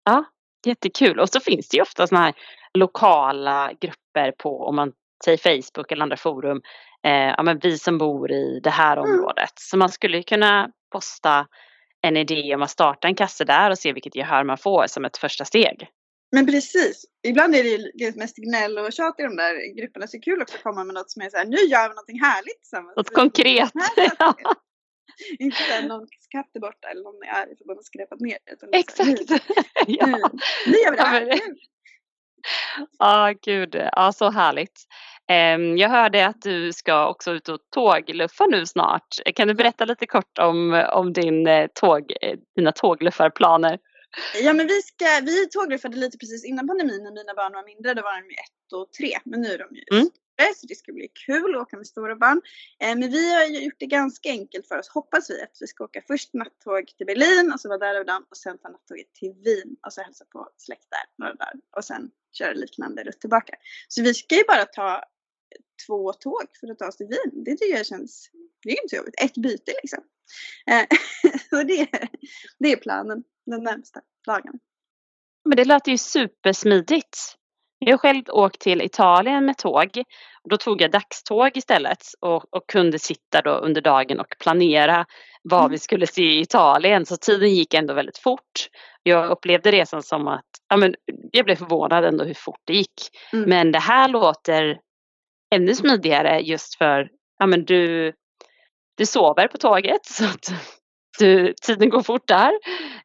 Ja, 0.05 0.25
jättekul. 0.67 1.21
Och 1.21 1.29
så 1.29 1.41
finns 1.41 1.69
det 1.69 1.77
ju 1.77 1.83
ofta 1.83 2.07
sådana 2.07 2.25
här 2.25 2.35
lokala 2.79 3.73
grupper 3.81 4.33
på, 4.39 4.65
om 4.65 4.77
man 4.77 4.93
säger 5.25 5.39
Facebook 5.39 5.93
eller 5.93 6.03
andra 6.03 6.17
forum, 6.17 6.63
eh, 7.07 7.13
ja 7.13 7.43
men 7.43 7.59
vi 7.59 7.79
som 7.79 7.99
bor 7.99 8.33
i 8.33 8.61
det 8.63 8.71
här 8.71 8.97
mm. 8.97 9.11
området. 9.11 9.53
Så 9.55 9.77
man 9.77 9.89
skulle 9.89 10.23
kunna 10.23 10.71
posta 10.93 11.47
en 12.01 12.17
idé 12.17 12.55
om 12.55 12.63
att 12.63 12.71
starta 12.71 13.09
en 13.09 13.15
kasse 13.15 13.45
där 13.45 13.71
och 13.71 13.79
se 13.79 13.93
vilket 13.93 14.17
gehör 14.17 14.45
man 14.45 14.59
får 14.59 14.85
som 14.87 15.05
ett 15.05 15.17
första 15.17 15.45
steg. 15.45 15.89
Men 16.33 16.47
precis. 16.47 17.05
Ibland 17.23 17.55
är 17.55 17.63
det 17.63 17.69
ju 17.69 18.13
mest 18.17 18.37
gnäll 18.37 18.79
och 18.79 18.93
tjat 18.93 19.21
i 19.21 19.23
de 19.23 19.37
där 19.37 19.81
grupperna. 19.81 20.07
Så 20.07 20.21
kul 20.21 20.43
också 20.43 20.57
att 20.57 20.63
komma 20.63 20.85
med 20.85 20.95
något 20.95 21.11
som 21.11 21.23
är 21.23 21.31
så 21.31 21.37
här, 21.37 21.45
nu 21.45 21.57
gör 21.57 21.89
vi 21.89 21.95
någonting 21.95 22.21
härligt 22.21 22.59
tillsammans. 22.63 22.97
Något 22.97 23.15
konkret. 23.15 23.73
Inte 25.39 25.57
såhär 25.57 25.89
någon 25.89 26.07
katt 26.31 26.51
är 26.55 26.61
borta 26.61 26.89
eller 26.89 27.03
någon 27.03 27.23
är 27.23 27.33
arg 27.41 27.57
för 27.57 27.65
att 27.65 27.67
man 27.67 27.77
har 27.77 27.83
skräpat 27.83 28.21
ner. 28.21 28.39
Exakt. 28.73 29.31
Nu, 29.31 29.39
ja. 29.87 30.07
nu, 30.07 30.23
nu 30.67 30.77
gör 30.85 30.91
vi 30.91 30.97
det 30.97 31.03
här. 31.03 31.27
Ja, 31.27 31.37
ah, 32.99 33.33
gud. 33.43 33.75
Ja, 33.75 33.91
ah, 33.93 34.13
så 34.13 34.31
härligt. 34.31 34.87
Um, 35.31 35.79
jag 35.79 35.89
hörde 35.89 36.27
att 36.27 36.43
du 36.43 36.73
ska 36.73 37.09
också 37.09 37.31
ut 37.31 37.49
och 37.49 37.59
tågluffa 37.75 38.47
nu 38.47 38.67
snart. 38.67 39.07
Kan 39.35 39.49
du 39.49 39.55
berätta 39.55 39.85
lite 39.85 40.07
kort 40.07 40.39
om, 40.39 40.87
om 40.93 41.13
din, 41.13 41.47
eh, 41.47 41.67
tåg, 41.75 42.13
eh, 42.21 42.39
dina 42.57 42.73
tågluffarplaner? 42.73 43.79
Ja 44.43 44.53
men 44.53 44.67
vi, 44.67 44.83
ska, 44.83 45.05
vi 45.23 45.49
tågluffade 45.49 45.97
lite 45.97 46.19
precis 46.19 46.45
innan 46.45 46.69
pandemin 46.69 47.03
när 47.03 47.11
mina 47.11 47.35
barn 47.35 47.53
var 47.53 47.67
mindre. 47.67 47.95
Då 47.95 48.03
var 48.03 48.21
de 48.21 48.29
ju 48.29 48.35
ett 48.35 48.73
och 48.73 48.93
tre. 48.93 49.19
Men 49.25 49.41
nu 49.41 49.49
är 49.49 49.59
de 49.59 49.77
ju 49.77 49.99
mm 49.99 50.11
så 50.57 50.67
det 50.67 50.75
ska 50.75 50.93
bli 50.93 51.09
kul 51.27 51.55
att 51.55 51.63
åka 51.63 51.77
med 51.77 51.87
stora 51.87 52.17
barn. 52.17 52.41
Eh, 52.81 52.99
men 52.99 53.11
vi 53.11 53.35
har 53.35 53.45
gjort 53.47 53.79
det 53.79 53.87
ganska 53.87 54.29
enkelt 54.29 54.69
för 54.69 54.79
oss, 54.79 54.89
hoppas 54.89 55.31
vi, 55.31 55.43
att 55.43 55.57
vi 55.61 55.67
ska 55.67 55.85
åka 55.85 56.03
först 56.07 56.35
nattåg 56.35 56.87
till 56.97 57.07
Berlin 57.07 57.53
och 57.53 57.61
så 57.61 57.69
vara 57.69 57.79
där 57.79 57.95
över 57.95 58.05
dagen 58.05 58.25
och 58.31 58.37
sen 58.37 58.59
ta 58.59 58.69
nattåget 58.69 59.15
till 59.15 59.33
Wien 59.45 59.77
och 59.87 59.93
så 59.93 60.03
hälsa 60.03 60.25
på 60.25 60.49
släkt 60.57 60.87
där 60.91 61.25
några 61.25 61.35
dagar 61.35 61.55
och 61.77 61.85
sen 61.85 62.11
köra 62.33 62.53
liknande 62.53 63.05
rutt 63.05 63.21
tillbaka. 63.21 63.55
Så 63.89 64.03
vi 64.03 64.15
ska 64.15 64.35
ju 64.35 64.45
bara 64.49 64.65
ta 64.65 65.05
två 65.87 66.13
tåg 66.13 66.47
för 66.61 66.71
att 66.71 66.79
ta 66.79 66.89
oss 66.89 66.97
till 66.97 67.07
Wien. 67.07 67.45
Det 67.45 67.57
tycker 67.57 67.77
jag 67.77 67.87
känns, 67.87 68.31
det 68.63 68.69
är 68.69 68.83
inte 68.83 68.89
så 68.89 68.97
jobbigt. 68.97 69.21
Ett 69.21 69.35
byte 69.35 69.73
liksom. 69.83 70.05
Eh, 70.67 70.87
det, 71.67 71.89
det 72.59 72.73
är 72.73 72.77
planen 72.77 73.25
de 73.47 73.63
närmsta 73.63 74.01
dagarna. 74.27 74.59
Men 75.45 75.57
det 75.57 75.65
låter 75.65 75.91
ju 75.91 75.99
supersmidigt. 75.99 77.39
Jag 77.85 77.93
har 77.93 77.99
själv 77.99 78.23
åkt 78.29 78.61
till 78.61 78.83
Italien 78.83 79.45
med 79.45 79.59
tåg. 79.59 80.05
Då 80.51 80.57
tog 80.57 80.83
jag 80.83 80.91
dagståg 80.91 81.57
istället 81.57 81.99
och, 82.21 82.55
och 82.55 82.67
kunde 82.67 82.99
sitta 82.99 83.43
då 83.43 83.51
under 83.51 83.81
dagen 83.81 84.21
och 84.21 84.35
planera 84.41 85.07
vad 85.43 85.61
mm. 85.61 85.71
vi 85.71 85.79
skulle 85.79 86.07
se 86.07 86.23
i 86.23 86.41
Italien. 86.41 87.07
Så 87.07 87.17
tiden 87.17 87.55
gick 87.55 87.75
ändå 87.75 87.95
väldigt 87.95 88.19
fort. 88.19 88.69
Jag 89.03 89.31
upplevde 89.31 89.73
resan 89.73 90.03
som 90.03 90.29
att, 90.29 90.45
ja 90.69 90.77
men 90.77 90.95
jag 91.33 91.45
blev 91.45 91.57
förvånad 91.57 92.05
ändå 92.05 92.25
hur 92.25 92.35
fort 92.35 92.61
det 92.65 92.73
gick. 92.73 93.11
Mm. 93.33 93.49
Men 93.49 93.73
det 93.73 93.79
här 93.79 94.09
låter 94.09 94.79
ännu 95.55 95.75
smidigare 95.75 96.41
just 96.41 96.79
för, 96.79 97.09
ja 97.39 97.47
men 97.47 97.65
du, 97.65 98.13
du 98.97 99.07
sover 99.07 99.49
på 99.49 99.59
tåget 99.59 100.05
så 100.07 100.25
att 100.25 100.53
du, 101.19 101.55
tiden 101.63 101.91
går 101.91 102.03
fort 102.03 102.29
där. 102.29 102.53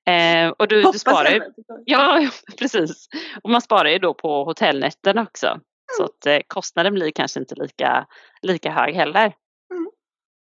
Eh, 0.05 0.49
och 0.49 0.67
du, 0.67 0.81
du 0.81 0.99
sparar 0.99 1.31
ju, 1.31 1.41
ja, 1.85 2.29
precis. 2.57 3.07
Och 3.43 3.49
man 3.49 3.61
sparar 3.61 3.89
ju 3.89 3.99
då 3.99 4.13
på 4.13 4.43
hotellnätterna 4.43 5.21
också. 5.21 5.47
Mm. 5.47 5.61
Så 5.97 6.03
att 6.03 6.25
eh, 6.25 6.39
kostnaden 6.47 6.93
blir 6.93 7.11
kanske 7.11 7.39
inte 7.39 7.55
lika, 7.55 8.07
lika 8.41 8.71
hög 8.71 8.95
heller. 8.95 9.33
Mm. 9.73 9.89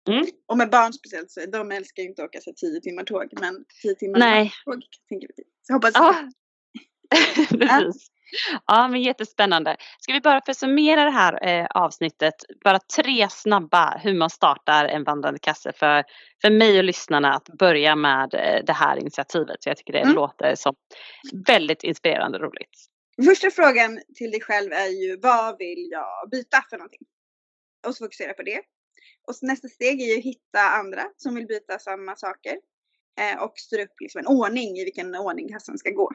Mm. 0.09 0.27
Och 0.47 0.59
med 0.59 0.71
barn 0.71 0.93
speciellt 0.93 1.31
så 1.31 1.47
de 1.47 1.73
älskar 1.73 2.03
ju 2.03 2.09
inte 2.09 2.23
att 2.23 2.29
åka 2.29 2.41
så 2.41 2.53
tio 2.53 2.81
timmar 2.81 3.05
tåg 3.05 3.29
men 3.41 3.65
tio 3.83 3.95
timmar 3.95 4.19
Nej. 4.19 4.53
tåg 4.65 4.83
tänker 5.09 5.29
vi. 5.37 5.43
Så 5.63 5.73
hoppas 5.73 5.97
ah. 5.97 6.15
precis. 7.49 8.11
Ja, 8.67 8.89
men 8.89 9.03
jättespännande. 9.03 9.77
Ska 9.99 10.13
vi 10.13 10.21
bara 10.21 10.41
för 10.45 10.51
att 10.51 10.59
summera 10.59 11.05
det 11.05 11.11
här 11.11 11.49
eh, 11.49 11.67
avsnittet, 11.67 12.35
bara 12.65 12.79
tre 12.79 13.29
snabba 13.31 13.99
hur 14.03 14.15
man 14.15 14.31
startar 14.31 14.85
en 14.85 15.05
vandrande 15.05 15.39
kasse 15.39 15.73
för, 15.73 16.05
för 16.41 16.51
mig 16.51 16.79
och 16.79 16.85
lyssnarna 16.85 17.35
att 17.35 17.49
börja 17.49 17.97
med 17.97 18.35
eh, 18.35 18.65
det 18.65 18.73
här 18.73 18.97
initiativet. 18.97 19.63
Så 19.63 19.69
jag 19.69 19.77
tycker 19.77 19.93
det 19.93 20.01
mm. 20.01 20.15
låter 20.15 20.55
som 20.55 20.75
väldigt 21.47 21.85
inspirerande 21.85 22.39
och 22.39 22.45
roligt. 22.45 22.87
Första 23.25 23.51
frågan 23.51 24.01
till 24.15 24.31
dig 24.31 24.41
själv 24.41 24.73
är 24.73 24.89
ju 24.89 25.17
vad 25.23 25.59
vill 25.59 25.89
jag 25.91 26.31
byta 26.31 26.65
för 26.71 26.77
någonting? 26.77 27.07
Och 27.87 27.95
så 27.95 28.05
fokusera 28.05 28.33
på 28.33 28.43
det. 28.43 28.61
Och 29.29 29.35
nästa 29.43 29.69
steg 29.69 30.03
är 30.03 30.07
ju 30.07 30.19
att 30.19 30.25
hitta 30.25 30.61
andra 30.61 31.03
som 31.17 31.35
vill 31.35 31.47
byta 31.47 31.79
samma 31.79 32.17
saker. 32.17 32.57
Eh, 33.21 33.43
och 33.43 33.53
styr 33.57 33.79
upp 33.79 34.01
liksom 34.01 34.19
en 34.19 34.27
ordning 34.27 34.79
i 34.79 34.85
vilken 34.85 35.15
ordning 35.15 35.49
kassan 35.49 35.79
ska 35.79 35.91
gå. 35.91 36.11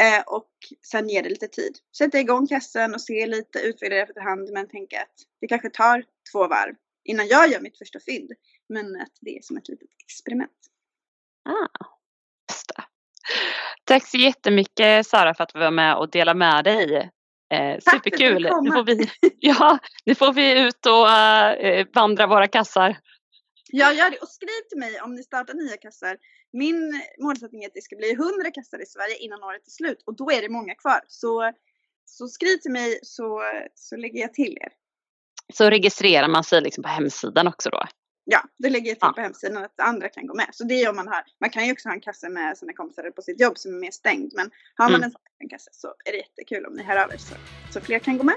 Eh, 0.00 0.22
och 0.26 0.50
sen 0.90 1.08
ger 1.08 1.22
det 1.22 1.28
lite 1.28 1.48
tid. 1.48 1.78
Sätta 1.98 2.18
igång 2.20 2.46
kassan 2.46 2.94
och 2.94 3.00
se 3.00 3.26
lite, 3.26 3.58
utvärdera 3.58 4.02
efterhand 4.02 4.50
men 4.52 4.68
tänka 4.68 5.02
att 5.02 5.14
det 5.40 5.46
kanske 5.46 5.70
tar 5.70 6.04
två 6.32 6.48
varv 6.48 6.74
innan 7.04 7.26
jag 7.26 7.48
gör 7.50 7.60
mitt 7.60 7.78
första 7.78 8.00
fynd. 8.00 8.32
Men 8.68 9.00
att 9.00 9.12
det 9.20 9.36
är 9.36 9.42
som 9.42 9.56
ett 9.56 9.68
litet 9.68 9.88
experiment. 10.04 10.52
Ah, 11.48 11.84
det. 12.76 12.84
Tack 13.84 14.06
så 14.06 14.16
jättemycket 14.16 15.06
Sara 15.06 15.34
för 15.34 15.44
att 15.44 15.52
du 15.52 15.58
var 15.58 15.70
med 15.70 15.96
och 15.96 16.10
delade 16.10 16.38
med 16.38 16.64
dig. 16.64 17.10
Eh, 17.52 17.78
Tack 17.84 17.94
superkul! 17.94 18.42
Nu 18.62 18.70
får, 18.72 18.84
vi, 18.84 19.10
ja, 19.38 19.78
nu 20.04 20.14
får 20.14 20.32
vi 20.32 20.60
ut 20.60 20.86
och 20.86 21.06
uh, 21.06 21.86
vandra 21.94 22.26
våra 22.26 22.46
kassar. 22.46 22.98
Ja, 23.72 23.92
gör 23.92 24.10
det. 24.10 24.18
Och 24.18 24.28
skriv 24.28 24.60
till 24.68 24.78
mig 24.78 25.00
om 25.00 25.14
ni 25.14 25.22
startar 25.22 25.54
nya 25.54 25.76
kassar. 25.76 26.16
Min 26.52 27.00
målsättning 27.18 27.62
är 27.64 27.68
att 27.68 27.74
det 27.74 27.82
ska 27.82 27.96
bli 27.96 28.12
100 28.12 28.50
kassar 28.54 28.82
i 28.82 28.86
Sverige 28.86 29.16
innan 29.16 29.42
året 29.42 29.66
är 29.66 29.70
slut 29.70 30.02
och 30.06 30.16
då 30.16 30.30
är 30.30 30.42
det 30.42 30.48
många 30.48 30.74
kvar. 30.74 31.00
Så, 31.08 31.52
så 32.04 32.28
skriv 32.28 32.56
till 32.56 32.70
mig 32.72 32.98
så, 33.02 33.42
så 33.74 33.96
lägger 33.96 34.20
jag 34.20 34.34
till 34.34 34.58
er. 34.60 34.68
Så 35.54 35.70
registrerar 35.70 36.28
man 36.28 36.44
sig 36.44 36.60
liksom 36.62 36.82
på 36.82 36.88
hemsidan 36.88 37.48
också 37.48 37.70
då? 37.70 37.82
Ja, 38.24 38.40
då 38.58 38.68
lägger 38.68 38.88
jag 38.90 38.94
till 39.00 39.08
Ja. 39.08 39.12
på 39.12 39.20
hemsidan 39.20 39.64
att 39.64 39.80
andra 39.80 40.08
kan 40.08 40.26
gå 40.26 40.34
med. 40.34 40.48
Så 40.52 40.64
det 40.64 40.74
är 40.82 40.90
om 40.90 40.96
man 40.96 41.08
har, 41.08 41.24
man 41.40 41.50
kan 41.50 41.66
ju 41.66 41.72
också 41.72 41.88
ha 41.88 41.94
en 41.94 42.00
kasse 42.00 42.28
med 42.28 42.58
sina 42.58 42.72
kompisar 42.72 43.10
på 43.10 43.22
sitt 43.22 43.40
jobb 43.40 43.58
som 43.58 43.74
är 43.74 43.78
mer 43.80 43.90
stängd. 43.90 44.32
Men 44.34 44.50
har 44.74 44.84
man 44.84 44.94
Mm. 44.94 45.02
en 45.04 45.10
sån 45.10 45.48
kasse 45.50 45.70
så 45.72 45.88
är 46.04 46.12
det 46.12 46.18
jättekul 46.18 46.66
om 46.66 46.72
ni 46.74 46.82
hör 46.82 46.96
av 47.04 47.12
er 47.12 47.16
så, 47.16 47.34
så 47.72 47.80
fler 47.80 47.98
kan 47.98 48.18
gå 48.18 48.24
med. 48.24 48.34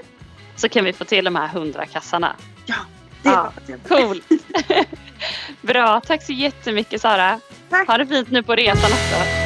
Så 0.56 0.68
kan 0.68 0.84
vi 0.84 0.92
få 0.92 1.04
till 1.04 1.24
de 1.24 1.36
här 1.36 1.48
100 1.48 1.86
kassarna. 1.86 2.36
Ja, 2.66 2.76
det 3.22 3.28
är 3.28 3.32
Ja, 3.32 3.52
hjälpa. 3.68 3.88
Coolt! 3.88 4.24
Bra, 5.60 6.00
tack 6.00 6.22
så 6.22 6.32
jättemycket 6.32 7.00
Sara. 7.00 7.40
Tack. 7.70 7.88
Ha 7.88 7.98
det 7.98 8.06
fint 8.06 8.30
nu 8.30 8.42
på 8.42 8.54
resan 8.54 8.92
också. 8.92 9.39